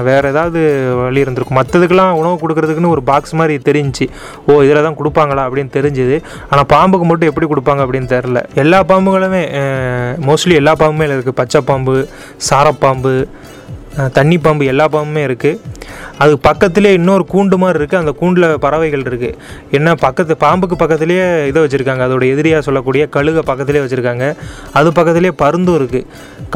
வேறு 0.08 0.30
ஏதாவது 0.32 0.60
வழி 1.00 1.22
இருந்திருக்கும். 1.24 1.58
மற்றதுக்கெல்லாம் 1.58 2.16
உணவு 2.20 2.36
கொடுக்குறதுக்குன்னு 2.42 2.94
ஒரு 2.94 3.02
பாக்ஸ் 3.10 3.34
மாதிரி 3.40 3.54
தெரிஞ்சுச்சு. 3.68 4.06
ஓ 4.48 4.56
இதில் 4.66 4.86
தான் 4.86 4.98
கொடுப்பாங்களா 5.00 5.44
அப்படின்னு 5.46 5.72
தெரிஞ்சுது. 5.78 6.16
ஆனால் 6.50 6.68
பாம்புக்கு 6.74 7.06
மட்டும் 7.10 7.30
எப்படி 7.32 7.48
கொடுப்பாங்க 7.52 7.84
அப்படின்னு 7.86 8.10
தெரில 8.14 8.42
எல்லா 8.64 8.80
பாம்புகளுமே 8.90 9.42
மோஸ்ட்லி 10.28 10.56
எல்லா 10.62 10.74
பாம்புமே 10.82 11.08
இருக்குது 11.08 11.38
பச்சை 11.42 11.62
பாம்பு 11.70 11.96
சாரப்பாம்பு 12.50 13.14
தண்ணி 14.16 14.36
பாம்பு 14.44 14.64
எல்லா 14.72 14.86
பாம்புமே 14.94 15.22
இருக்குது 15.28 15.60
அது 16.22 16.32
பக்கத்துலேயே 16.48 16.96
இன்னொரு 16.98 17.24
கூண்டு 17.32 17.56
மாதிரி 17.62 17.78
இருக்குது 17.80 18.00
அந்த 18.02 18.12
கூண்டில் 18.20 18.46
பறவைகள் 18.64 19.04
இருக்குது 19.10 19.36
என்ன 19.76 19.94
பக்கத்து 20.04 20.34
பாம்புக்கு 20.44 20.76
பக்கத்துலேயே 20.82 21.26
இதை 21.50 21.62
வச்சுருக்காங்க. 21.64 22.02
அதோட 22.08 22.24
எதிரியாக 22.34 22.62
சொல்லக்கூடிய 22.68 23.04
கழுகை 23.16 23.42
பக்கத்துலேயே 23.50 23.84
வச்சுருக்காங்க. 23.84 24.26
அது 24.78 24.90
பக்கத்துலேயே 24.98 25.34
பருந்தும் 25.42 25.78
இருக்குது 25.80 26.06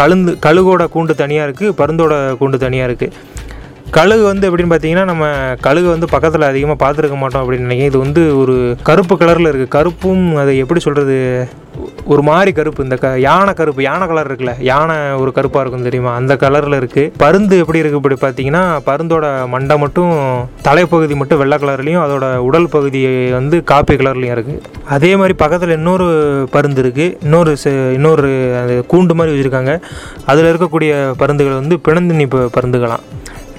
கழுந்து 0.01 0.33
கழுகோட 0.47 0.85
கூண்டு 0.97 1.15
தனியாக 1.23 1.49
இருக்குது 1.49 1.77
பருந்தோட 1.83 2.15
கூண்டு 2.43 2.59
தனியாக 2.67 2.91
இருக்குது 2.91 3.37
கழுகு 3.91 4.23
வந்து 4.23 4.47
எப்படின்னு 4.51 4.73
பார்த்தீங்கன்னா 4.73 5.05
நம்ம 5.05 5.55
கழுகு 5.61 5.89
வந்து 5.89 6.07
பக்கத்தில் 6.07 6.43
அதிகமாக 6.43 6.79
பார்த்துருக்க 6.81 7.17
மாட்டோம் 7.17 7.43
அப்படின்னு 7.43 7.67
நினைக்கிறேன். 7.67 7.89
இது 7.89 7.99
வந்து 7.99 8.39
ஒரு 8.39 8.77
கருப்பு 8.83 9.15
கலரில் 9.17 9.49
இருக்குது 9.49 9.69
கருப்பும் 9.69 10.37
அதை 10.37 10.59
எப்படி 10.59 10.81
சொல்கிறது 10.81 11.49
ஒரு 12.05 12.23
மாதிரி 12.23 12.53
கருப்பு. 12.53 12.83
இந்த 12.83 12.97
க 12.97 13.19
யானை 13.19 13.53
கருப்பு 13.55 13.83
யானை 13.83 14.07
கலர் 14.07 14.35
இருக்குல்ல? 14.35 14.53
யானை 14.61 14.97
ஒரு 15.13 15.33
கருப்பாக 15.33 15.65
இருக்கும் 15.65 15.83
தெரியுமா? 15.83 16.15
அந்த 16.15 16.35
கலரில் 16.35 16.79
இருக்குது 16.79 17.13
பருந்து 17.17 17.59
எப்படி 17.59 17.81
இருக்குது 17.81 18.01
இப்படி 18.01 18.17
பார்த்தீங்கன்னா 18.21 18.63
பருந்தோட 18.87 19.49
மண்டை 19.49 19.79
மட்டும் 19.79 20.13
தலைப்பகுதி 20.63 21.15
மட்டும் 21.15 21.39
வெள்ளை 21.39 21.59
கலர்லேயும் 21.59 22.05
அதோட 22.07 22.37
உடல் 22.37 22.69
பகுதி 22.69 23.31
வந்து 23.31 23.65
காப்பி 23.65 23.95
கலர்லேயும் 23.95 24.37
இருக்குது 24.39 24.61
அதே 24.89 25.17
மாதிரி 25.17 25.33
பக்கத்தில் 25.33 25.71
இன்னொரு 25.71 26.09
பருந்து 26.51 26.83
இருக்குது 26.83 27.17
இன்னொரு 27.23 27.57
இன்னொரு 27.65 28.31
அது 28.63 28.85
கூண்டு 28.93 29.15
மாதிரி 29.15 29.37
வச்சுருக்காங்க. 29.37 29.81
அதில் 30.27 30.57
இருக்கக்கூடிய 30.57 31.15
பருந்துகள் 31.17 31.55
வந்து 31.55 31.79
பிணந்தினி 31.79 32.27
ப- 32.27 32.51
பருந்துகளாம். 32.57 33.05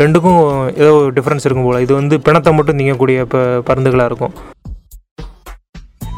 ரெண்டுக்கும் 0.01 0.41
ஏதோ 0.83 0.93
டிஃப்ரென்ஸ் 1.17 1.45
இருக்கும் 1.47 1.67
போல். 1.67 1.83
இது 1.85 1.93
வந்து 1.99 2.15
பிணத்தை 2.27 2.51
மட்டும் 2.57 2.79
நீங்கக்கூடிய 2.81 3.25
இப்போ 3.25 3.41
பருந்துகளாக 3.69 4.09
இருக்கும். 4.11 4.35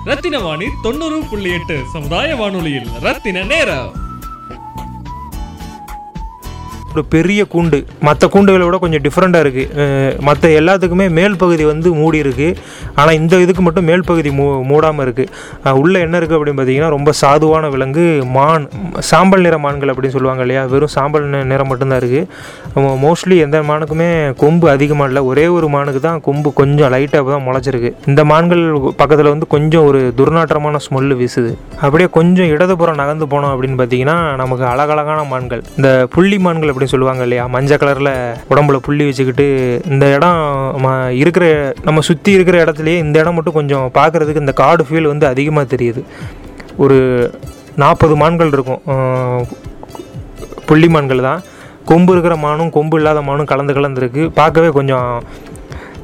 ரத்தின 0.09 0.39
வாணி 0.45 0.67
தொண்ணூறு 0.85 1.17
புள்ளி 1.31 1.50
எட்டு 1.57 1.75
சமுதாய 1.95 2.35
வானொலியில் 2.41 2.88
ரத்தின 3.07 3.43
நேரம். 3.53 3.89
ஒரு 6.93 7.03
பெரிய 7.15 7.41
கூண்டு. 7.53 7.79
மற்ற 8.07 8.29
கூண்டுகளை 8.33 8.63
விட 8.67 8.77
கொஞ்சம் 8.83 9.03
டிஃப்ரெண்ட்டாக 9.07 9.43
இருக்குது 9.45 10.19
மற்ற 10.27 10.50
எல்லாத்துக்குமே 10.60 11.07
மேல் 11.17 11.39
பகுதி 11.43 11.63
வந்து 11.71 11.89
மூடி 12.01 12.17
இருக்குது 12.25 12.55
ஆனால் 13.00 13.15
இந்த 13.19 13.39
இதுக்கு 13.45 13.63
மட்டும் 13.67 13.88
மேல் 13.89 14.07
பகுதி 14.10 14.29
மூ 14.39 14.45
மூடாமல் 14.71 15.05
இருக்குது 15.05 15.77
உள்ளே 15.81 16.00
என்ன 16.05 16.15
இருக்குது 16.19 16.38
அப்படின்னு 16.38 16.60
பார்த்தீங்கன்னா 16.60 16.91
ரொம்ப 16.95 17.13
சாதுவான 17.21 17.69
விலங்கு 17.75 18.05
மான் 18.38 18.65
சாம்பல் 19.12 19.45
நிற 19.48 19.57
மான்கள் 19.65 19.91
அப்படின்னு 19.93 20.15
சொல்லுவாங்க 20.17 20.43
இல்லையா? 20.45 20.63
வெறும் 20.74 20.93
சாம்பல் 20.95 21.27
நிறம் 21.51 21.69
மட்டும்தான் 21.71 22.01
இருக்குது 22.03 22.89
மோஸ்ட்லி 23.05 23.36
எந்த 23.45 23.57
மானுக்குமே 23.69 24.10
கொம்பு 24.43 24.67
அதிகமாக 24.75 25.10
இல்லை. 25.10 25.21
ஒரே 25.31 25.45
ஒரு 25.57 25.67
மானுக்கு 25.75 26.01
தான் 26.07 26.19
கொம்பு 26.27 26.50
கொஞ்சம் 26.60 26.91
லைட்டாக 26.93 27.31
தான் 27.36 27.45
முளைச்சிருக்கு. 27.48 27.91
இந்த 28.12 28.21
மான்கள் 28.31 28.63
பக்கத்தில் 29.01 29.31
வந்து 29.33 29.48
கொஞ்சம் 29.55 29.86
ஒரு 29.89 30.01
துர்நாற்றமான 30.19 30.81
ஸ்மெல்லு 30.86 31.15
வீசுது. 31.21 31.51
அப்படியே 31.86 32.07
கொஞ்சம் 32.17 32.51
இடதுபுறம் 32.55 33.00
நகர்ந்து 33.01 33.27
போனோம் 33.33 33.53
அப்படின்னு 33.53 33.79
பார்த்தீங்கன்னா 33.81 34.17
நமக்கு 34.43 34.65
அழகழகான 34.74 35.19
மான்கள். 35.33 35.63
இந்த 35.77 35.89
புள்ளி 36.15 36.39
மான்கள் 36.48 36.74
அப்படின்னு 36.81 36.93
சொல்லுவாங்க 36.93 37.23
இல்லையா? 37.23 37.47
மஞ்சள் 37.47 37.77
கலரில் 37.77 38.13
உடம்புல 38.50 38.77
புள்ளி 38.77 39.05
வச்சுக்கிட்டு 39.05 39.45
இந்த 39.85 40.15
இடம் 40.15 40.39
ம- 40.83 41.09
இருக்கிற 41.13 41.45
நம்ம 41.83 42.00
சுற்றி 42.01 42.31
இருக்கிற 42.31 42.63
இடத்துலையே 42.63 42.97
இந்த 42.97 43.19
இடம் 43.19 43.33
மட்டும் 43.33 43.53
கொஞ்சம் 43.53 43.91
பார்க்குறதுக்கு 43.93 44.35
இந்த 44.35 44.51
காடு 44.53 44.85
ஃபீல் 44.89 45.07
வந்து 45.07 45.27
அதிகமாக 45.27 45.75
தெரியுது. 45.75 46.01
ஒரு 46.77 46.97
நாற்பது 47.75 48.15
மான்கள் 48.15 48.47
இருக்கும். 48.47 48.81
புள்ளி 50.65 50.88
மான்கள் 50.88 51.21
தான். 51.21 51.41
கொம்பு 51.85 52.11
இருக்கிற 52.11 52.35
மானும் 52.38 52.69
கொம்பு 52.69 52.97
இல்லாத 52.97 53.21
மானும் 53.21 53.45
கலந்து 53.45 53.73
கலந்துருக்கு. 53.73 54.29
பார்க்கவே 54.33 54.69
கொஞ்சம் 54.69 55.07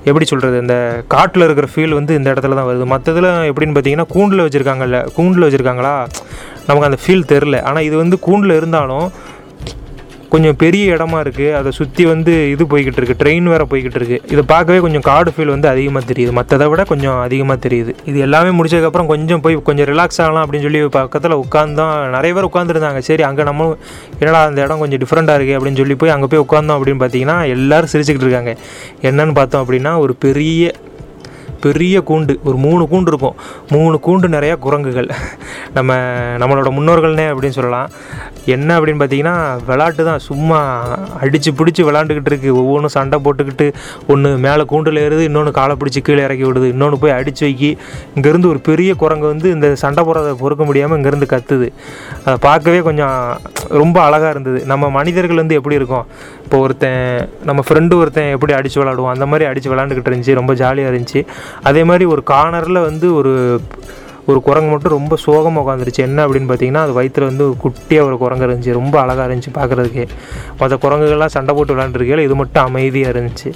எப்படி 0.03 0.25
சொல்கிறது 0.25 0.59
இந்த 0.59 0.75
காட்டில் 1.07 1.43
இருக்கிற 1.43 1.67
ஃபீல் 1.73 1.93
வந்து 1.93 2.15
இந்த 2.15 2.33
இடத்துல 2.33 2.55
தான் 2.55 2.69
வருது. 2.69 2.85
மற்றதில் 2.85 3.29
எப்படின்னு 3.49 3.75
பார்த்தீங்கன்னா 3.75 4.07
கூண்டில் 4.07 4.39
வச்சுருக்காங்கல்ல 4.39 4.99
கூண்டில் 5.13 5.45
வச்சுருக்காங்களா? 5.47 5.95
நமக்கு 6.67 6.89
அந்த 6.89 6.99
ஃபீல் 7.03 7.29
தெரில 7.31 7.61
ஆனால் 7.61 7.83
இது 7.83 7.97
வந்து 7.97 8.19
கூண்டில் 8.19 8.51
இருந்தாலும் 8.51 9.05
கொஞ்சம் 10.31 10.57
பெரிய 10.61 10.95
இடமா 10.95 11.17
இருக்குது 11.23 11.53
அதை 11.57 11.69
சுற்றி 11.77 12.03
வந்து 12.11 12.33
இது 12.53 12.63
போய்கிட்டு 12.71 12.99
இருக்கு. 12.99 13.15
ட்ரெயின் 13.21 13.45
வேறு 13.51 13.65
போய்கிட்டு 13.71 13.99
இருக்கு. 13.99 14.17
இதை 14.33 14.43
பார்க்கவே 14.51 14.79
கொஞ்சம் 14.85 15.05
காடு 15.09 15.29
ஃபீல் 15.35 15.51
வந்து 15.53 15.69
அதிகமாக 15.73 16.03
தெரியுது. 16.09 16.31
மற்றதை 16.39 16.65
விட 16.71 16.83
கொஞ்சம் 16.91 17.17
அதிகமாக 17.25 17.59
தெரியுது. 17.65 17.93
இது 18.09 18.17
எல்லாமே 18.25 18.51
முடிச்சதுக்கப்புறம் 18.57 19.09
கொஞ்சம் 19.13 19.43
போய் 19.45 19.57
கொஞ்சம் 19.69 19.87
ரிலாக்ஸ் 19.91 20.21
ஆகலாம் 20.23 20.43
அப்படின்னு 20.45 20.67
சொல்லி 20.67 20.81
பக்கத்தில் 20.97 21.37
உட்காந்தோம் 21.43 21.93
நிறைய 22.15 22.33
பேர் 22.37 22.49
உட்காந்துருந்தாங்க 22.49 23.01
சரி 23.09 23.25
அங்கே 23.29 23.45
நம்ம 23.49 23.69
என்னடா 24.21 24.41
அந்த 24.49 24.61
இடம் 24.65 24.83
கொஞ்சம் 24.83 25.01
டிஃப்ரெண்ட்டாக 25.03 25.37
இருக்குது 25.39 25.57
அப்படின்னு 25.59 25.81
சொல்லி 25.83 25.97
போய் 26.03 26.15
அங்கே 26.15 26.29
போய் 26.33 26.43
உட்காந்தோம் 26.45 26.77
அப்படின்னு 26.79 27.03
பார்த்தீங்கன்னா 27.03 27.37
எல்லோரும் 27.55 27.93
சிரிச்சுக்கிட்டு 27.93 28.29
இருக்காங்க. 28.29 28.53
என்னன்னு 29.09 29.35
பார்த்தோம் 29.39 29.63
அப்படின்னா 29.65 29.93
ஒரு 30.05 30.15
பெரிய 30.25 30.73
பெரிய 31.67 32.01
கூண்டு 32.09 32.35
ஒரு 32.49 32.57
மூணு 32.65 32.83
கூண்டு 32.91 33.11
இருக்கும். 33.13 33.37
மூணு 33.75 33.95
கூண்டு 34.07 34.27
நிறையா 34.37 34.57
குரங்குகள். 34.65 35.09
நம்ம 35.77 35.95
நம்மளோட 36.41 36.69
முன்னோர்கள்னே 36.77 37.27
அப்படின்னு 37.33 37.57
சொல்லலாம். 37.59 37.89
என்ன 38.55 38.69
அப்படின்னு 38.79 39.01
பார்த்தீங்கன்னா 39.01 39.35
விளாட்டு 39.69 40.01
தான். 40.09 40.21
சும்மா 40.27 40.59
அடித்து 41.21 41.51
பிடிச்சி 41.59 41.81
விளாண்டுக்கிட்டு 41.87 42.31
இருக்குது 42.31 42.57
ஒவ்வொன்றும் 42.61 42.93
சண்டை 42.97 43.17
போட்டுக்கிட்டு 43.25 43.67
ஒன்று 44.13 44.29
மேலே 44.45 44.63
கூண்டில் 44.71 45.01
ஏறுது 45.05 45.23
இன்னொன்று 45.29 45.51
காலை 45.59 45.75
பிடிச்சி 45.81 46.01
கீழே 46.07 46.21
இறக்கி 46.27 46.45
விடுது. 46.47 46.67
இன்னொன்று 46.73 47.01
போய் 47.03 47.15
அடித்து 47.17 47.43
வைக்கி 47.47 47.71
இங்கேருந்து 48.17 48.51
ஒரு 48.53 48.61
பெரிய 48.69 48.91
குரங்கு 49.03 49.27
வந்து 49.33 49.47
இந்த 49.55 49.69
சண்டை 49.83 50.03
போடுறதை 50.07 50.33
பொறுக்க 50.43 50.63
முடியாமல் 50.69 50.97
இங்கேருந்து 50.99 51.29
கத்துது. 51.33 51.67
அதை 52.25 52.37
பார்க்கவே 52.47 52.79
கொஞ்சம் 52.87 53.17
ரொம்ப 53.81 53.97
அழகாக 54.07 54.31
இருந்தது. 54.35 54.59
நம்ம 54.71 54.89
மனிதர்கள் 54.97 55.41
வந்து 55.43 55.57
எப்படி 55.59 55.79
இருக்கும்? 55.79 56.05
இப்போ 56.45 56.57
ஒருத்தன் 56.65 57.01
நம்ம 57.47 57.61
ஃப்ரெண்டு 57.67 57.93
ஒருத்தன் 58.01 58.29
எப்படி 58.35 58.53
அடித்து 58.57 58.79
விளாடுவோம் 58.81 59.13
அந்த 59.13 59.25
மாதிரி 59.31 59.45
அடித்து 59.49 59.71
விளாண்டுக்கிட்டு 59.71 60.09
இருந்துச்சு. 60.11 60.37
ரொம்ப 60.39 60.51
ஜாலியாக 60.61 60.91
இருந்துச்சு. 60.91 61.21
அதே 61.63 61.83
மாதிரி 61.83 62.05
ஒரு 62.05 62.23
கார்னரில் 62.29 62.81
வந்து 62.81 63.15
ஒரு 63.15 63.61
ஒரு 64.25 64.41
குரங்கு 64.41 64.69
மட்டும் 64.69 64.91
ரொம்ப 64.91 65.15
சோகமாக 65.15 65.61
உட்காந்துருச்சு 65.65 65.97
என்ன 65.97 66.27
அப்படின்னு 66.27 66.49
பார்த்தீங்கன்னா 66.49 66.81
அது 66.85 67.01
வயிற்றுல 67.01 67.25
வந்து 67.25 67.55
குட்டியாக 67.63 68.01
ஒரு 68.01 68.17
குரங்கு 68.17 68.47
இருந்துச்சு. 68.47 68.71
ரொம்ப 68.71 68.99
அழகாக 68.99 69.35
இருந்துச்சு 69.35 69.51
பார்க்குறதுக்கே. 69.53 70.07
மற்ற 70.57 70.77
குரங்குகள்லாம் 70.77 71.25
சண்டை 71.25 71.55
போட்டு 71.55 71.75
விளாண்டுருக்கையில 71.75 72.19
இது 72.19 72.35
மட்டும் 72.35 72.63
அமைதியாக 72.63 73.19
இருந்துச்சு. 73.19 73.53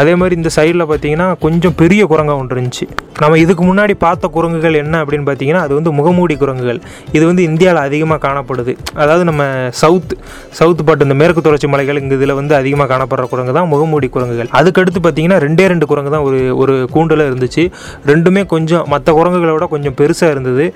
அதே 0.00 0.14
மாதிரி 0.20 0.34
இந்த 0.40 0.50
சைடில் 0.56 0.84
பார்த்தீங்கன்னா 0.90 1.26
கொஞ்சம் 1.44 1.76
பெரிய 1.82 2.02
குரங்கா 2.12 2.34
ஒன்று 2.40 2.54
இருந்துச்சு. 2.56 2.86
நம்ம 3.22 3.38
இதுக்கு 3.44 3.62
முன்னாடி 3.68 3.94
பார்த்த 4.04 4.28
குரங்குகள் 4.34 4.76
என்ன 4.80 4.96
அப்படின்னு 5.02 5.26
பார்த்தீங்கன்னா 5.28 5.62
அது 5.66 5.72
வந்து 5.78 5.90
முகமூடி 5.98 6.34
குரங்குகள். 6.42 6.78
இது 7.16 7.22
வந்து 7.30 7.42
இந்தியாவில் 7.50 7.80
அதிகமாக 7.86 8.20
காணப்படுது. 8.26 8.72
அதாவது 9.02 9.24
நம்ம 9.30 9.42
சவுத் 9.82 10.12
சவுத் 10.58 10.82
பாட்டு 10.88 11.06
இந்த 11.08 11.16
மேற்கு 11.22 11.42
தொடர்ச்சி 11.46 11.70
மலைகள் 11.74 12.00
இங்கே 12.02 12.16
இதில் 12.18 12.34
வந்து 12.40 12.54
அதிகமாக 12.60 12.88
காணப்படுற 12.92 13.26
குரங்கு 13.32 13.54
தான் 13.58 13.68
முகமூடி 13.72 14.10
குரங்குகள். 14.16 14.50
அதுக்கடுத்து 14.60 15.02
பார்த்தீங்கன்னா 15.06 15.38
ரெண்டே 15.46 15.66
ரெண்டு 15.72 15.88
குரங்கு 15.92 16.12
தான் 16.16 16.26
ஒரு 16.28 16.40
ஒரு 16.62 16.76
கூண்டில் 16.94 17.24
இருந்துச்சு. 17.28 17.64
ரெண்டுமே 18.12 18.44
கொஞ்சம் 18.54 18.84
மற்ற 18.94 19.08
குரங்குகளை 19.18 19.54
விட 19.56 19.68
கொஞ்சம் 19.74 19.96
பெருசாக 20.02 20.34
இருந்தது. 20.36 20.66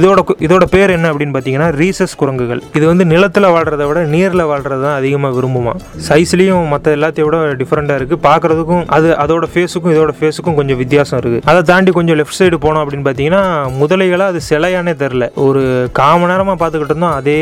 இதோட 0.00 0.18
இதோட 0.48 0.64
பேர் 0.74 0.94
என்ன 0.96 1.12
அப்படின்னு 1.12 1.36
பார்த்தீங்கன்னா 1.36 1.70
ரீசஸ் 1.82 2.16
குரங்குகள். 2.24 2.62
இது 2.78 2.84
வந்து 2.92 3.06
நிலத்தில் 3.12 3.50
வாழ்கிறத 3.56 3.86
விட 3.90 4.02
நீரில் 4.16 4.48
வாழ்கிறது 4.52 4.84
தான் 4.88 4.98
அதிகமாக 5.00 5.34
விரும்புமா 5.38 5.74
சைஸ்லேயும் 6.08 6.68
மற்ற 6.74 6.96
எல்லாத்தையும் 6.98 7.30
விட 7.30 7.38
டிஃப்ரெண்ட்டாக 7.62 8.00
இருக்குது 8.00 8.22
பார்க்குறதுக்கும் 8.28 8.70
அது 8.96 9.08
அதோட 9.22 9.46
ஃபேஸுக்கும் 9.52 9.92
இதோட 9.94 10.12
ஃபேஸுக்கும் 10.18 10.58
கொஞ்சம் 10.58 10.80
வித்தியாசம் 10.82 11.18
இருக்குது 11.20 11.44
அதை 11.52 11.60
தாண்டி 11.70 11.90
கொஞ்சம் 11.98 12.18
லெஃப்ட் 12.20 12.38
சைடு 12.40 12.58
போனோம் 12.64 12.82
அப்படின்னு 12.82 13.06
பார்த்தீங்கன்னா 13.08 13.42
முதலைகளாக 13.80 14.32
அது 14.32 14.42
சிலையானே 14.50 14.94
தெரில 15.02 15.26
ஒரு 15.46 15.62
காம 16.00 16.28
நேரமாக 16.32 16.56
பார்த்துக்கிட்டு 16.62 16.94
இருந்தோம். 16.94 17.16
அதே 17.20 17.38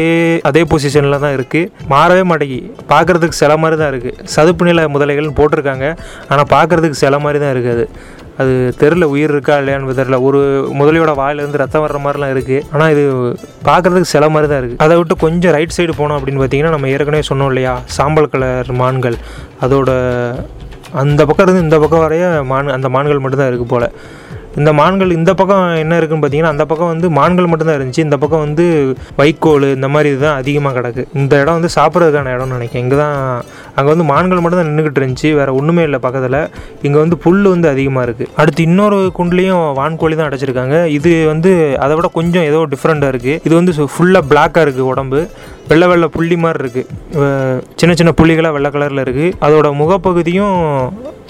அதே 0.50 0.62
பொசிஷனில் 0.72 1.22
தான் 1.24 1.36
இருக்குது 1.38 1.70
மாறவே 1.94 2.24
மாட்டேங்கி. 2.30 2.60
பார்க்குறதுக்கு 2.92 3.40
சிலை 3.42 3.58
மாதிரி 3.64 3.78
தான் 3.82 3.92
இருக்குது 3.94 4.28
சதுப்பு 4.36 4.68
நில 4.70 4.86
முதலைகள்னு 4.94 5.38
போட்டிருக்காங்க. 5.40 5.86
ஆனால் 6.30 6.50
பார்க்குறதுக்கு 6.54 7.02
சில 7.04 7.18
மாதிரி 7.26 7.40
தான் 7.44 7.54
இருக்குது 7.56 7.76
அது. 7.76 7.86
அது 8.40 8.52
தெரில 8.80 9.04
உயிர் 9.12 9.32
இருக்கா 9.34 9.54
இல்லையான்னு 9.60 9.96
தெரில 9.98 10.18
ஒரு 10.26 10.38
முதலையோட 10.78 11.12
வாயிலிருந்து 11.18 11.60
ரத்தம் 11.62 11.82
வர்ற 11.84 11.98
மாதிரிலாம் 12.04 12.32
இருக்குது 12.34 12.62
ஆனால் 12.74 12.92
இது 12.94 13.02
பார்க்குறதுக்கு 13.68 14.12
சில 14.12 14.28
மாதிரி 14.34 14.48
தான் 14.52 14.60
இருக்குது 14.60 14.82
அதை 14.84 14.94
விட்டு 14.98 15.16
கொஞ்சம் 15.24 15.54
ரைட் 15.56 15.76
சைடு 15.76 15.94
போனோம் 15.98 16.18
அப்படின்னு 16.18 16.42
பார்த்தீங்கன்னா 16.42 16.72
நம்ம 16.74 16.88
ஏற்கனவே 16.94 17.28
சொன்னோம் 17.30 17.50
இல்லையா? 17.52 17.74
சாம்பல் 17.96 18.30
கலர் 18.34 18.70
மான்கள். 18.82 19.18
அதோட 19.66 19.90
அந்த 21.02 21.20
பக்கம் 21.28 21.46
இருந்து 21.46 21.66
இந்த 21.66 21.78
பக்கம் 21.82 22.04
வரைய 22.06 22.26
மான் 22.52 22.74
அந்த 22.78 22.88
மான்கள் 22.96 23.22
மட்டும்தான் 23.24 23.50
இருக்குது 23.50 23.72
போல். 23.74 23.88
இந்த 24.58 24.70
மான்கள் 24.78 25.10
இந்த 25.16 25.32
பக்கம் 25.38 25.64
என்ன 25.82 25.96
இருக்குன்னு 25.98 26.22
பார்த்தீங்கன்னா 26.22 26.52
அந்த 26.54 26.64
பக்கம் 26.70 26.90
வந்து 26.92 27.08
மான்கள் 27.18 27.48
மட்டும்தான் 27.50 27.76
இருந்துச்சு. 27.78 28.04
இந்த 28.06 28.16
பக்கம் 28.22 28.42
வந்து 28.44 28.64
வைக்கோல் 29.20 29.66
இந்த 29.76 29.88
மாதிரி 29.94 30.08
இதுதான் 30.12 30.38
அதிகமாக 30.40 30.74
கிடக்கு. 30.78 31.02
இந்த 31.20 31.32
இடம் 31.42 31.56
வந்து 31.58 31.70
சாப்பிட்றதுக்கான 31.76 32.32
இடம்னு 32.36 32.56
நினைக்கிறேன். 32.58 32.84
இங்கே 32.86 32.96
தான் 33.02 33.14
அங்கே 33.76 33.88
வந்து 33.92 34.06
மான்கள் 34.10 34.42
மட்டும் 34.42 34.60
தான் 34.60 34.68
நின்றுக்கிட்டு 34.70 35.00
இருந்துச்சு. 35.02 35.28
வேறு 35.40 35.54
ஒன்றுமே 35.58 35.84
இல்லை 35.88 36.00
பக்கத்தில். 36.06 36.38
இங்கே 36.86 36.98
வந்து 37.04 37.18
புல் 37.26 37.46
வந்து 37.54 37.70
அதிகமாக 37.74 38.06
இருக்குது 38.08 38.30
அடுத்து 38.42 38.66
இன்னொரு 38.70 38.98
குண்டுலேயும் 39.20 39.64
வான்கோழி 39.78 40.18
தான் 40.20 40.28
அடைச்சிருக்காங்க. 40.30 40.76
இது 40.98 41.12
வந்து 41.32 41.52
அதை 41.86 41.96
விட 42.00 42.10
கொஞ்சம் 42.18 42.48
ஏதோ 42.50 42.62
டிஃப்ரெண்ட்டாக 42.74 43.12
இருக்குது 43.14 43.38
இது 43.48 43.54
வந்து 43.60 43.74
ஃபுல்லாக 43.94 44.24
பிளாக்காக 44.32 44.66
இருக்குது 44.66 44.90
உடம்பு. 44.94 45.22
வெள்ளை 45.70 45.86
வெள்ளை 45.90 46.08
புள்ளி 46.16 46.36
மாதிரி 46.44 46.62
இருக்குது 46.64 47.26
சின்ன 47.80 47.94
சின்ன 48.00 48.12
புள்ளிகளாக 48.20 48.54
வெள்ளை 48.56 48.70
கலரில் 48.76 49.02
இருக்குது 49.04 49.34
அதோட 49.46 49.68
முகப்பகுதியும் 49.80 50.56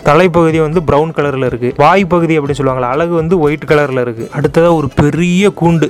தலைப்பகுதி 0.09 0.59
வந்து 0.66 0.80
ப்ரௌன் 0.88 1.11
கலரில் 1.16 1.47
இருக்குது 1.49 1.75
வாய் 1.82 2.04
பகுதி 2.12 2.37
அப்படின்னு 2.38 2.59
சொல்லுவாங்களா 2.61 2.92
அழகு 2.94 3.14
வந்து 3.20 3.35
ஒயிட் 3.47 3.66
கலரில் 3.73 4.02
இருக்குது 4.04 4.30
அடுத்ததாக 4.38 4.78
ஒரு 4.78 4.88
பெரிய 5.00 5.50
கூண்டு. 5.61 5.88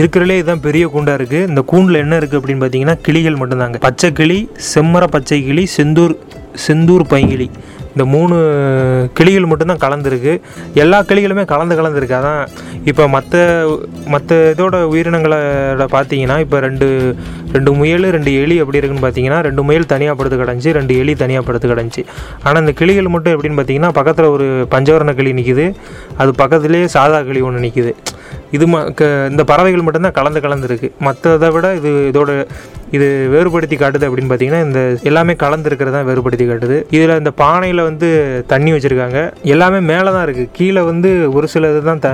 இருக்கிறலே 0.00 0.36
இதுதான் 0.40 0.64
பெரிய 0.66 0.84
கூண்டாக 0.92 1.18
இருக்குது 1.20 1.48
இந்த 1.50 1.62
கூண்டில் 1.70 2.02
என்ன 2.02 2.14
இருக்குது 2.20 2.38
அப்படின்னு 2.40 2.62
பார்த்தீங்கன்னா 2.62 2.96
கிளிகள் 3.06 3.38
மட்டும்தாங்க. 3.40 3.78
பச்சை 3.86 4.08
கிளி 4.20 4.38
செம்மர 4.72 5.06
பச்சை 5.14 5.38
கிளி 5.48 5.64
செந்தூர் 5.76 6.14
செந்தூர் 6.66 7.04
பைங்கிளி. 7.12 7.48
இந்த 7.94 8.04
மூணு 8.14 8.36
கிளிகள் 9.18 9.48
மட்டும்தான் 9.50 9.82
கலந்துருக்கு. 9.84 10.34
எல்லா 10.82 10.98
கிளிகளுமே 11.10 11.44
கலந்து 11.52 11.74
கலந்துருக்கு. 11.80 12.18
அதான் 12.20 12.42
இப்போ 12.90 13.04
மற்ற 13.16 13.40
மற்ற 14.14 14.38
இதோட 14.54 14.76
உயிரினங்களோட 14.92 15.86
பார்த்தீங்கன்னா 15.96 16.38
இப்போ 16.44 16.58
ரெண்டு 16.66 16.88
ரெண்டு 17.56 17.70
முயல் 17.80 18.06
ரெண்டு 18.16 18.30
எலி 18.42 18.54
எப்படி 18.62 18.78
இருக்குன்னு 18.80 19.04
பார்த்தீங்கன்னா 19.06 19.38
ரெண்டு 19.48 19.62
முயல் 19.68 19.90
தனியாக 19.92 20.16
படுத்து 20.18 20.36
கிடஞ்சி 20.42 20.70
ரெண்டு 20.78 20.92
எலி 21.02 21.14
தனியாக 21.22 21.44
படுத்து 21.48 21.70
கிடஞ்சி 21.72 22.02
ஆனால் 22.44 22.60
இந்த 22.64 22.74
கிளிகள் 22.80 23.12
மட்டும் 23.14 23.34
எப்படின்னு 23.34 23.58
பார்த்தீங்கன்னா 23.58 23.90
பக்கத்தில் 23.98 24.32
ஒரு 24.36 24.46
பஞ்சவரண 24.74 25.12
கிளி 25.18 25.32
நிற்கிது 25.40 25.66
அது 26.22 26.30
பக்கத்துலேயே 26.42 26.86
சாதா 26.96 27.20
கிளி 27.28 27.42
ஒன்று 27.48 27.64
நிற்கிது 27.66 27.92
இது 28.56 28.64
ம 28.72 28.78
க 28.98 29.04
இந்த 29.32 29.42
பறவைகள் 29.50 29.84
மட்டும்தான் 29.84 30.16
கலந்து 30.18 30.40
கலந்துருக்கு. 30.44 30.88
மற்றதை 31.06 31.48
விட 31.54 31.66
இது 31.78 31.90
இதோட 32.10 32.30
இது 32.96 33.06
வேறுபடுத்தி 33.34 33.76
காட்டுது 33.82 34.06
அப்படின்னு 34.08 34.30
பார்த்தீங்கன்னா 34.32 34.62
இந்த 34.66 34.80
எல்லாமே 35.10 35.34
கலந்துருக்கிறது 35.42 35.94
தான் 35.96 36.06
வேறுபடுத்தி 36.10 36.46
காட்டுது. 36.50 36.76
இதில் 36.96 37.14
இந்த 37.20 37.32
பானையில் 37.42 37.82
வந்து 37.88 38.08
தண்ணி 38.52 38.70
வச்சுருக்காங்க. 38.74 39.18
எல்லாமே 39.54 39.80
மேலே 39.90 40.08
தான் 40.16 40.24
இருக்குது 40.26 40.50
கீழே 40.58 40.82
வந்து 40.90 41.10
ஒரு 41.36 41.46
சில 41.54 41.70
இதுதான் 41.72 42.02
த 42.06 42.10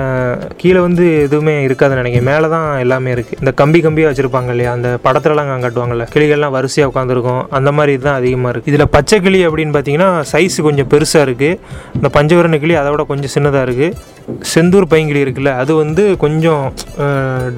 கீழே 0.61 0.79
வந்து 0.87 1.05
எதுவுமே 1.25 1.55
இருக்காதுன்னு 1.67 2.01
நினைக்கிறேன். 2.01 2.29
மேலே 2.31 2.49
தான் 2.55 2.67
எல்லாமே 2.85 3.11
இருக்குது 3.15 3.39
இந்த 3.43 3.53
கம்பி 3.63 3.81
கம்பியாக 3.87 4.11
வச்சுருப்பாங்க 4.11 4.51
இல்லையா? 4.55 4.73
அந்த 4.79 4.89
படத்துலலாம் 5.07 5.65
காட்டுவாங்கல்ல. 5.65 6.07
கிளிகள்லாம் 6.15 6.55
வரிசையாக 6.57 6.91
உட்காந்துருக்கும் 6.91 7.43
அந்த 7.59 7.69
மாதிரி 7.79 7.93
இதுதான் 7.97 8.19
அதிகமாக 8.21 8.53
இருக்குது 8.53 8.73
இதில் 8.75 8.91
பச்சை 8.95 9.19
கிளி 9.25 9.41
அப்படின்னு 9.47 9.75
பார்த்தீங்கன்னா 9.75 10.09
சைஸ் 10.33 10.57
கொஞ்சம் 10.67 10.89
பெருசாக 10.93 11.25
இருக்குது 11.27 11.59
இந்த 11.97 12.09
பஞ்சவரண 12.17 12.57
கிளி 12.63 12.75
அதை 12.81 12.91
விட 12.93 13.03
கொஞ்சம் 13.11 13.33
சின்னதாக 13.35 13.65
இருக்குது 13.67 14.17
செந்தூர் 14.53 14.85
பைங்கிளி 14.91 15.21
இருக்குல்ல 15.25 15.51
அது 15.61 15.71
வந்து 15.81 16.03
கொஞ்சம் 16.23 16.63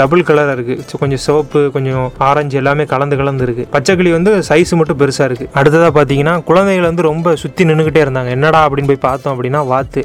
டபுள் 0.02 0.22
கலராக 0.30 0.56
இருக்குது 0.58 1.00
கொஞ்சம் 1.02 1.22
சிவப்பு 1.26 1.62
கொஞ்சம் 1.76 2.06
ஆரஞ்சு 2.28 2.56
எல்லாமே 2.62 2.84
கலந்து 2.94 3.11
கலந்து 3.20 3.46
இருக்கு 3.48 3.64
பச்சைக்கிளி 3.76 4.12
வந்து 4.18 4.32
சைஸ் 4.50 4.74
மட்டும் 4.80 5.00
பெருசாக 5.02 5.28
இருக்குது 5.30 5.52
அடுத்ததாக 5.60 5.92
பார்த்தீங்கன்னா 5.98 6.36
குழந்தைகள் 6.50 6.90
வந்து 6.90 7.10
ரொம்ப 7.12 7.36
சுற்றி 7.44 7.66
நின்றுக்கிட்டே 7.70 8.04
இருந்தாங்க. 8.06 8.32
என்னடா 8.38 8.62
அப்படின்னு 8.68 8.92
போய் 8.92 9.06
பார்த்தோம் 9.10 9.34
அப்படின்னா 9.36 9.62
வாத்து. 9.74 10.04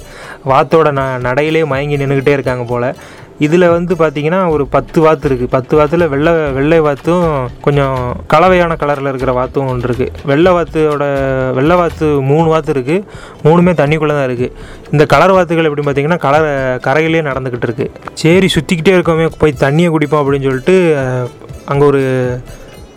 வாத்தோட 0.53 0.91
ந 0.99 1.05
நடையிலே 1.29 1.65
மயங்கி 1.75 2.03
நின்றுக்கிட்டே 2.03 2.37
இருக்காங்க 2.39 2.67
போல். 2.73 2.89
இதில் 3.45 3.65
வந்து 3.69 3.95
பார்த்தீங்கன்னா 4.01 4.39
ஒரு 4.53 4.65
பத்து 4.75 4.99
வாத்து 5.05 5.27
இருக்குது 5.29 5.51
பத்து 5.55 5.75
வாத்தில் 5.77 6.05
வெள்ளை 6.13 6.33
வெள்ளை 6.57 6.79
வாத்தும் 6.87 7.25
கொஞ்சம் 7.65 7.97
கலவையான 8.33 8.77
கலரில் 8.83 9.11
இருக்கிற 9.11 9.33
வாத்தும் 9.39 9.69
ஒன்று 9.73 9.89
இருக்குது 9.89 10.13
வெள்ளை 10.31 10.53
வாத்தோட 10.57 11.07
வெள்ளை 11.59 11.77
வாத்து 11.77 12.07
மூணு 12.31 12.47
வாத்து 12.53 12.73
இருக்குது 12.77 13.05
மூணுமே 13.45 13.75
தண்ணிக்குள்ளே 13.81 14.15
தான் 14.15 14.29
இருக்குது 14.29 14.55
இந்த 14.93 15.07
கலர் 15.07 15.35
வாத்துகள் 15.39 15.69
எப்படி 15.71 15.85
பார்த்தீங்கன்னா 15.87 16.21
கலர் 16.27 16.49
கரையிலே 16.87 17.23
நடந்துக்கிட்டு 17.31 17.69
இருக்குது 17.69 18.15
சரி 18.23 18.49
சுற்றிக்கிட்டே 18.57 18.95
இருக்கோமே 18.97 19.27
போய் 19.43 19.61
தண்ணியை 19.65 19.91
குடிப்போம் 19.91 20.23
அப்படின்னு 20.23 20.49
சொல்லிட்டு 20.51 20.77
அங்கே 21.65 21.85
ஒரு 21.85 22.03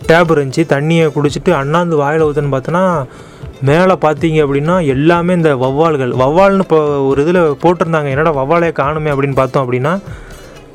டேப் 0.08 0.32
இருந்துச்சு 0.34 0.64
தண்ணியை 0.74 1.06
குடிச்சிட்டு 1.16 1.52
அண்ணாந்து 1.60 2.00
வாயில் 2.02 2.26
ஊற்றுன்னு 2.26 2.54
பார்த்தோன்னா 2.54 2.84
மேலே 3.68 3.94
பார்த்தீங்க 4.04 4.38
அப்படின்னா 4.46 4.74
எல்லாமே 4.94 5.32
இந்த 5.38 5.50
வவ்வால்கள் 5.64 6.12
வவ்வால்னு 6.22 6.64
இப்போ 6.66 6.80
ஒரு 7.10 7.22
இதில் 7.24 7.40
போட்டிருந்தாங்க 7.62 8.10
என்னடா 8.14 8.34
வவ்வாலே 8.40 8.72
காணுமே 8.80 9.12
அப்படின்னு 9.14 9.40
பார்த்தோம் 9.40 9.64
அப்படின்னா 9.64 9.94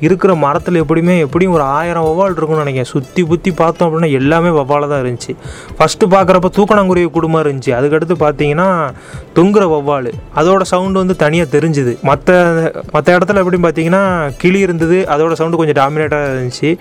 இருக்கிற 0.06 0.32
மரத்தில் 0.42 0.80
எப்படியுமே 0.80 1.14
எப்படியும் 1.24 1.54
ஒரு 1.56 1.64
ஆயிரம் 1.76 2.06
வவ்வால் 2.06 2.34
இருக்கும்னு 2.36 2.64
நினைக்கிறேன். 2.64 2.90
சுற்றி 2.92 3.22
புற்றி 3.30 3.50
பார்த்தோம் 3.60 3.86
அப்படின்னா 3.88 4.10
எல்லாமே 4.18 4.50
வவ்வாலாக 4.58 4.90
தான் 4.92 5.02
இருந்துச்சு. 5.04 5.32
ஃபஸ்ட்டு 5.78 6.10
பார்க்குறப்ப 6.14 6.48
தூக்கணாங்குருவி 6.56 7.08
குடும்பம் 7.14 7.42
இருந்துச்சு. 7.44 7.72
அதுக்கடுத்து 7.78 8.16
பார்த்தீங்கன்னா 8.24 8.68
தொங்குற 9.38 9.64
வவ்வால் 9.74 10.10
அதோட 10.40 10.62
சவுண்டு 10.72 11.02
வந்து 11.02 11.16
தனியாக 11.24 11.52
தெரிஞ்சுது. 11.56 11.94
மற்ற 12.10 12.34
மற்ற 12.96 13.18
இடத்துல 13.18 13.42
எப்படின்னு 13.44 13.68
பார்த்தீங்கன்னா 13.68 14.04
கிளி 14.42 14.60
இருந்தது 14.66 14.98
அதோட 15.14 15.32
சவுண்டு 15.40 15.60
கொஞ்சம் 15.62 15.80
டாமினேட்டாக 15.82 16.32
இருந்துச்சு. 16.34 16.72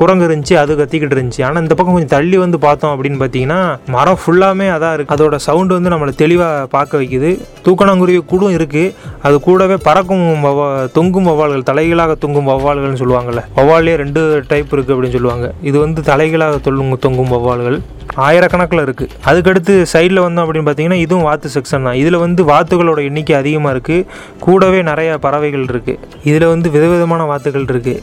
குரங்கு 0.00 0.24
இருந்துச்சு 0.28 0.54
அது 0.62 0.72
கத்திக்கிட்டு 0.80 1.16
இருந்துச்சு. 1.16 1.42
ஆனால் 1.48 1.62
இந்த 1.64 1.74
பக்கம் 1.78 1.96
கொஞ்சம் 1.96 2.14
தள்ளி 2.14 2.36
வந்து 2.44 2.58
பார்த்தோம் 2.66 2.92
அப்படின்னு 2.94 3.18
பார்த்தீங்கன்னா 3.22 3.58
மரம் 3.96 4.20
ஃபுல்லாமே 4.22 4.66
அதான் 4.76 4.94
இருக்குது 4.96 5.16
அதோட 5.16 5.38
சவுண்டு 5.46 5.76
வந்து 5.76 5.92
நம்மளை 5.94 6.14
தெளிவாக 6.22 6.66
பார்க்க 6.76 7.00
வைக்குது. 7.00 7.30
தூக்கணாங்குருவி 7.66 8.20
கூடும் 8.32 8.54
இருக்குது 8.58 8.92
அது 9.26 9.36
கூடவே 9.48 9.76
பறக்கும் 9.88 10.26
வவ்வா 10.46 10.68
தொங்கும் 10.98 11.28
வவ்வால்கள் 11.30 11.66
தலைகளாக 11.70 12.16
தொங்கும் 12.24 12.48
வவ்வால்கள்னு 12.52 13.00
சொல்லுவாங்கள்ல 13.02 13.42
வவ்வாலே 13.58 13.94
ரெண்டு 14.04 14.22
டைப் 14.52 14.72
இருக்குது 14.74 14.94
அப்படின்னு 14.96 15.16
சொல்லுவாங்க. 15.18 15.48
இது 15.70 15.76
வந்து 15.84 16.02
தலைகளாக 16.10 16.58
தொல்லும் 16.66 16.92
தொங்கும் 17.06 17.32
வவ்வால்கள் 17.34 17.78
ஆயிரக்கணக்கில் 18.26 18.84
இருக்குது 18.86 19.14
அதுக்கடுத்து 19.30 19.74
சைடில் 19.92 20.24
வந்தோம் 20.24 20.44
அப்படின்னு 20.44 20.66
பார்த்தீங்கன்னா 20.66 21.00
இதுவும் 21.04 21.26
வாத்து 21.28 21.48
செக்ஷன் 21.54 21.86
தான். 21.88 21.98
இதில் 22.02 22.22
வந்து 22.24 22.42
வாத்துகளோட 22.50 23.00
எண்ணிக்கை 23.10 23.36
அதிகமாக 23.40 23.72
இருக்குது 23.76 24.06
கூடவே 24.44 24.82
நிறைய 24.90 25.16
பறவைகள் 25.24 25.64
இருக்குது 25.72 26.00
இதில் 26.30 26.50
வந்து 26.52 26.70
விதவிதமான 26.76 27.24
வாத்துகள் 27.32 27.70
இருக்குது 27.72 28.02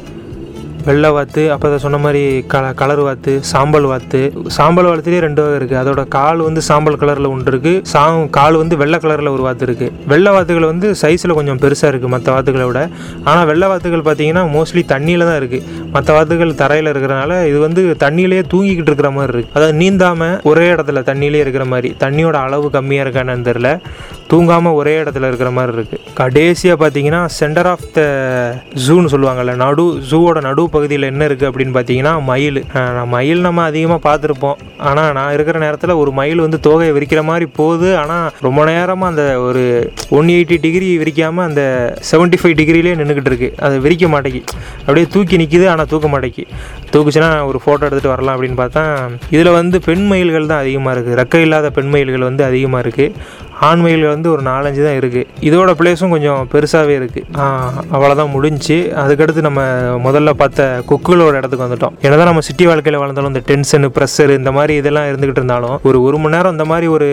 வெள்ளை 0.88 1.10
வாத்து 1.16 1.42
அப்போ 1.54 1.78
சொன்ன 1.84 1.98
மாதிரி 2.04 2.22
கல 2.54 2.66
கலர் 2.80 3.02
வாத்து 3.08 3.34
சாம்பல் 3.52 3.88
வாத்து. 3.92 4.22
சாம்பல் 4.56 4.88
வாத்துலேயே 4.90 5.22
ரெண்டு 5.26 5.42
வகை 5.44 5.58
இருக்குது 5.60 5.80
அதோட 5.82 6.02
கால் 6.16 6.40
வந்து 6.48 6.62
சாம்பல் 6.68 6.98
கலரில் 7.02 7.30
ஒன்று 7.32 7.52
இருக்குது 7.54 7.82
சா 7.92 8.02
கால் 8.38 8.58
வந்து 8.62 8.76
வெள்ளை 8.82 9.00
கலரில் 9.04 9.32
ஒரு 9.34 9.44
வாத்து 9.48 9.66
இருக்குது 9.68 9.92
வெள்ளை 10.12 10.32
வாத்துகள் 10.36 10.68
வந்து 10.72 10.88
சைஸில் 11.02 11.36
கொஞ்சம் 11.40 11.60
பெருசாக 11.64 11.92
இருக்குது 11.92 12.14
மற்ற 12.16 12.28
வாத்துக்களை 12.36 12.66
விட. 12.72 12.82
ஆனால் 13.24 13.46
வெள்ளை 13.52 13.68
வாத்துகள் 13.68 14.06
பார்த்தீங்கன்னா 14.08 14.44
மோஸ்ட்லி 14.56 14.84
தண்ணியில் 14.94 15.28
தான் 15.30 15.40
இருக்குது 15.42 15.81
மற்ற 15.96 16.10
வாத்துகள் 16.18 16.54
தரையில் 16.64 16.92
இருக்கிறனால 16.94 17.32
இது 17.52 17.60
வந்து 17.66 17.82
தண்ணியிலேயே 18.06 18.44
தூங்கிக்கிட்டு 18.54 18.92
இருக்கிற 18.92 19.12
மாதிரி 19.18 19.32
இருக்குது 19.34 19.56
அதாவது 19.58 19.76
நீந்தாமல் 19.82 20.36
ஒரே 20.52 20.68
இடத்துல 20.76 21.04
தண்ணியிலே 21.12 21.44
இருக்கிற 21.46 21.66
மாதிரி 21.74 21.92
தண்ணியோட 22.06 22.38
அளவு 22.48 22.68
கம்மியாக 22.78 23.06
இருக்கான்னு 23.06 23.48
தெரில 23.50 23.70
தூங்காமல் 24.32 24.78
ஒரே 24.80 24.94
இடத்துல 25.04 25.30
இருக்கிற 25.30 25.50
மாதிரி 25.56 25.74
இருக்குது 25.78 26.04
கடைசியாக 26.20 26.78
பார்த்தீங்கன்னா 26.82 27.22
சென்டர் 27.40 27.70
ஆஃப் 27.72 27.88
த 27.96 28.02
ஜூன்னு 28.86 29.12
சொல்லுவாங்கள்ல 29.14 29.54
நடு 29.64 29.86
ஜூவோட 30.12 30.40
நடு 30.48 30.64
பகுதியில் 30.76 31.10
என்ன 31.10 31.24
இருக்குது 31.30 31.50
அப்படின்னு 31.50 31.74
பார்த்தீங்கன்னா 31.78 32.14
மயில். 32.30 32.60
நான் 32.98 33.12
மயில் 33.16 33.42
நம்ம 33.48 33.64
அதிகமாக 33.70 34.02
பார்த்துருப்போம். 34.08 34.58
ஆனால் 34.90 35.12
நான் 35.18 35.34
இருக்கிற 35.36 35.58
நேரத்தில் 35.66 35.94
ஒரு 36.02 36.12
மயில் 36.20 36.44
வந்து 36.46 36.60
தோகையை 36.68 36.94
விரிக்கிற 36.98 37.22
மாதிரி 37.30 37.46
போகுது. 37.60 37.90
ஆனால் 38.02 38.26
ரொம்ப 38.48 38.60
நேரமாக 38.72 39.12
அந்த 39.14 39.26
ஒரு 39.48 39.64
ஒன் 40.18 40.32
எயிட்டி 40.36 40.58
டிகிரி 40.66 40.90
விரிக்காமல் 41.04 41.48
அந்த 41.50 41.62
செவன்ட்டி 42.12 42.40
ஃபைவ் 42.42 42.56
டிகிரிலே 42.62 42.96
நின்றுக்கிட்டு 43.02 43.32
இருக்கு. 43.34 43.50
அதை 43.66 43.76
விரிக்க 43.86 44.08
மாட்டேங்கி. 44.16 44.42
அப்படியே 44.86 45.08
தூக்கி 45.16 45.42
நிற்கிது 45.44 45.68
ஆனால் 45.74 45.81
தூக்க 45.86 46.08
மாட்டேங்கி. 46.08 46.46
தூக்குச்சுன்னா 46.92 47.46
ஒரு 47.46 47.60
ஃபோட்டோ 47.66 47.84
எடுத்துகிட்டு 47.88 48.14
வரலாம் 48.14 48.36
அப்படின்னு 48.36 48.60
பார்த்தா 48.64 48.84
இதில் 49.30 49.52
வந்து 49.52 49.80
பெண் 49.82 50.06
மயில்கள் 50.06 50.46
தான் 50.46 50.60
அதிகமாக 50.60 50.96
இருக்குது 50.96 51.18
ரெக்கை 51.22 51.42
இல்லாத 51.42 51.70
பெண் 51.70 51.90
மயில்கள் 51.90 52.22
வந்து 52.22 52.44
அதிகமாக 52.44 52.84
இருக்குது 52.84 53.14
ஆண்மையில் 53.70 54.06
வந்து 54.14 54.28
ஒரு 54.34 54.42
நாலஞ்சு 54.50 54.82
தான் 54.88 54.98
இருக்குது 55.00 55.28
இதோட 55.48 55.72
பிளேஸும் 55.80 56.14
கொஞ்சம் 56.16 56.42
பெருசாகவே 56.54 56.94
இருக்குது 57.00 57.26
அவ்வளோதான் 57.96 58.32
முடிஞ்சு. 58.36 58.78
அதுக்கடுத்து 59.04 59.42
நம்ம 59.48 59.62
முதல்ல 60.06 60.32
பார்த்த 60.42 60.62
கொக்குகளோட 60.90 61.34
இடத்துக்கு 61.42 61.66
வந்துட்டோம். 61.66 61.96
என்னதான் 62.06 62.30
நம்ம 62.32 62.44
சிட்டி 62.48 62.66
வாழ்க்கையில் 62.70 63.00
வளர்ந்தாலும் 63.02 63.34
இந்த 63.34 63.44
டென்ஷனு 63.50 63.90
ப்ரெஷர் 63.98 64.34
இந்த 64.40 64.52
மாதிரி 64.58 64.76
இதெல்லாம் 64.82 65.08
இருந்துக்கிட்டு 65.10 65.42
இருந்தாலும் 65.44 65.76
ஒரு 65.90 65.98
ஒரு 66.08 66.20
மணி 66.24 66.36
நேரம் 66.36 66.56
இந்த 66.56 66.66
மாதிரி 66.72 66.88
ஒரு 66.96 67.10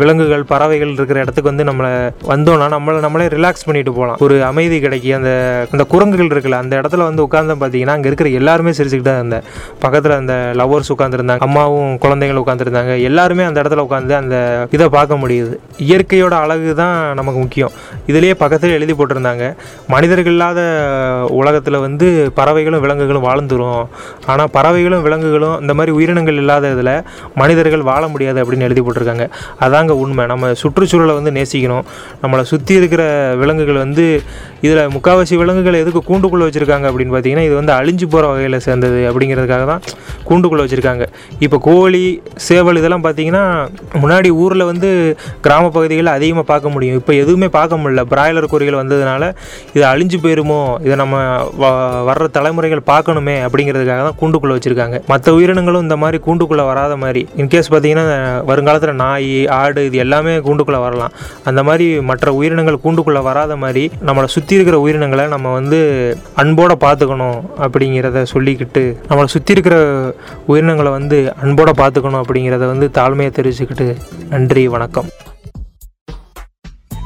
விலங்குகள் 0.00 0.44
பறவைகள் 0.52 0.92
இருக்கிற 0.98 1.18
இடத்துக்கு 1.24 1.50
வந்து 1.52 1.66
நம்மளை 1.70 1.92
வந்தோம்னா 2.32 2.68
நம்மளை 2.76 2.98
நம்மளே 3.06 3.28
ரிலாக்ஸ் 3.36 3.66
பண்ணிட்டு 3.68 3.94
போகலாம். 3.98 4.20
ஒரு 4.26 4.36
அமைதி 4.50 4.78
கிடைக்கி. 4.86 5.10
அந்த 5.18 5.30
அந்த 5.74 5.86
குரங்குகள் 5.94 6.32
இருக்குல்ல 6.34 6.60
அந்த 6.64 6.74
இடத்துல 6.82 7.08
வந்து 7.10 7.24
உட்காந்து 7.26 7.58
பார்த்தீங்கன்னா 7.62 7.96
அங்கே 7.98 8.10
இருக்கிற 8.12 8.30
எல்லாருமே 8.42 8.74
சிரிச்சுக்கிட்டு 8.78 9.10
தான் 9.10 9.20
இருந்தேன். 9.22 9.46
பக்கத்தில் 9.86 10.18
அந்த 10.20 10.36
லவ்வர்ஸ் 10.62 10.92
உட்காந்துருந்தாங்க 10.96 11.48
அம்மாவும் 11.48 11.92
குழந்தைங்களும் 12.06 12.44
உட்காந்துருந்தாங்க 12.44 12.94
எல்லாருமே 13.10 13.46
அந்த 13.50 13.58
இடத்துல 13.64 13.86
உட்காந்து 13.88 14.16
அந்த 14.22 14.36
இதை 14.76 14.88
பார்க்க 14.98 15.22
முடியுது. 15.24 15.56
இயற்கையோட 15.84 16.34
அழகு 16.44 16.70
தான் 16.80 16.96
நமக்கு 17.18 17.38
முக்கியம். 17.42 17.72
இதுலேயே 18.10 18.34
பக்கத்தில் 18.40 18.74
எழுதி 18.78 18.94
போட்டிருந்தாங்க. 18.96 19.44
மனிதர்கள் 19.92 20.34
இல்லாத 20.34 20.60
உலகத்தில் 21.38 21.78
வந்து 21.84 22.06
பறவைகளும் 22.38 22.82
விலங்குகளும் 22.84 23.24
வாழ்ந்துரும். 23.28 23.84
ஆனால் 24.30 24.50
பறவைகளும் 24.56 25.04
விலங்குகளும் 25.06 25.56
இந்த 25.62 25.74
மாதிரி 25.78 25.92
உயிரினங்கள் 25.98 26.40
இல்லாத 26.42 26.70
இதில் 26.74 26.92
மனிதர்கள் 27.42 27.84
வாழ 27.90 28.02
முடியாது 28.14 28.40
அப்படின்னு 28.42 28.66
எழுதி 28.68 28.82
போட்டிருக்காங்க. 28.86 29.26
அதாங்க 29.66 29.94
உண்மை. 30.02 30.26
நம்ம 30.32 30.52
சுற்றுச்சூழலை 30.62 31.14
வந்து 31.20 31.32
நேசிக்கணும். 31.38 31.86
நம்மளை 32.24 32.44
சுற்றி 32.52 32.74
இருக்கிற 32.80 33.02
விலங்குகள் 33.42 33.80
வந்து 33.84 34.06
இதில் 34.66 34.82
முக்கால்வாசி 34.96 35.40
விலங்குகள் 35.42 35.80
எதுக்கு 35.82 36.02
கூண்டுக்குள்ளே 36.10 36.48
வச்சுருக்காங்க 36.48 36.86
அப்படின்னு 36.90 37.14
பார்த்தீங்கன்னா 37.16 37.46
இது 37.48 37.56
வந்து 37.60 37.74
அழிஞ்சு 37.78 38.08
போகிற 38.14 38.26
வகையில் 38.32 38.58
சேர்ந்தது 38.68 39.00
அப்படிங்கிறதுக்காக 39.12 39.66
தான் 39.72 39.82
கூண்டுக்குள்ளே 40.28 40.64
வச்சுருக்காங்க. 40.66 41.06
இப்போ 41.46 41.58
கோழி 41.68 42.04
சேவல் 42.50 42.80
இதெல்லாம் 42.82 43.06
பார்த்தீங்கன்னா 43.08 43.44
முன்னாடி 44.04 44.30
ஊரில் 44.44 44.68
வந்து 44.72 44.90
கிராம 45.46 45.51
கிராம 45.52 45.70
பகுதிகளில் 45.70 46.12
அதிகமாக 46.12 46.46
பார்க்க 46.46 46.68
முடியும். 46.68 46.96
இப்போ 46.96 47.12
எதுவுமே 47.12 47.48
பார்க்க 47.48 47.76
முடியல. 47.76 48.02
பிராய்லர் 48.10 48.46
கோழிகள் 48.46 48.86
வந்ததுனால 48.86 49.34
இது 49.74 49.86
அழிஞ்சு 49.86 50.18
போயிருமோ? 50.22 50.80
இதை 50.80 50.96
நம்ம 50.96 51.44
வ- 51.60 52.08
வர்ற 52.08 52.30
தலைமுறைகள் 52.30 52.82
பார்க்கணுமே 52.86 53.34
அப்படிங்கிறதுக்காக 53.46 54.02
தான் 54.02 54.18
கூண்டுக்குள்ளே 54.20 54.56
வச்சுருக்காங்க. 54.56 55.06
மற்ற 55.06 55.32
உயிரினங்களும் 55.32 55.82
இந்த 55.82 55.96
மாதிரி 55.96 56.22
கூண்டுக்குள்ளே 56.26 56.64
வராத 56.64 56.96
மாதிரி. 56.96 57.28
இன்கேஸ் 57.36 57.70
பார்த்தீங்கன்னா 57.70 58.44
வருங்காலத்தில் 58.44 58.94
நாய் 58.94 59.46
ஆடு 59.46 59.84
இது 59.84 59.96
எல்லாமே 59.96 60.36
கூண்டுக்குள்ளே 60.36 60.80
வரலாம். 60.80 61.12
அந்த 61.44 61.62
மாதிரி 61.62 62.00
மற்ற 62.00 62.34
உயிரினங்கள் 62.34 62.78
கூண்டுக்குள்ளே 62.84 63.22
வராத 63.22 63.56
மாதிரி 63.56 63.90
நம்மளை 64.06 64.24
சுற்றி 64.24 64.54
இருக்கிற 64.54 64.80
உயிரினங்களை 64.80 65.26
நம்ம 65.26 65.52
வந்து 65.52 65.80
அன்போடு 66.34 66.74
பார்த்துக்கணும் 66.74 67.40
அப்படிங்கிறத 67.58 68.26
சொல்லிக்கிட்டு 68.32 68.96
நம்மளை 69.08 69.24
சுற்றி 69.24 69.52
இருக்கிற 69.52 69.76
உயிரினங்களை 70.46 70.92
வந்து 70.92 71.32
அன்போடு 71.42 71.72
பார்த்துக்கணும் 71.72 72.22
அப்படிங்கிறத 72.22 72.66
வந்து 72.66 72.90
தாழ்மையை 72.94 73.30
தெரிவிச்சுக்கிட்டு 73.30 73.96
நன்றி 74.30 74.68
வணக்கம். 74.68 75.08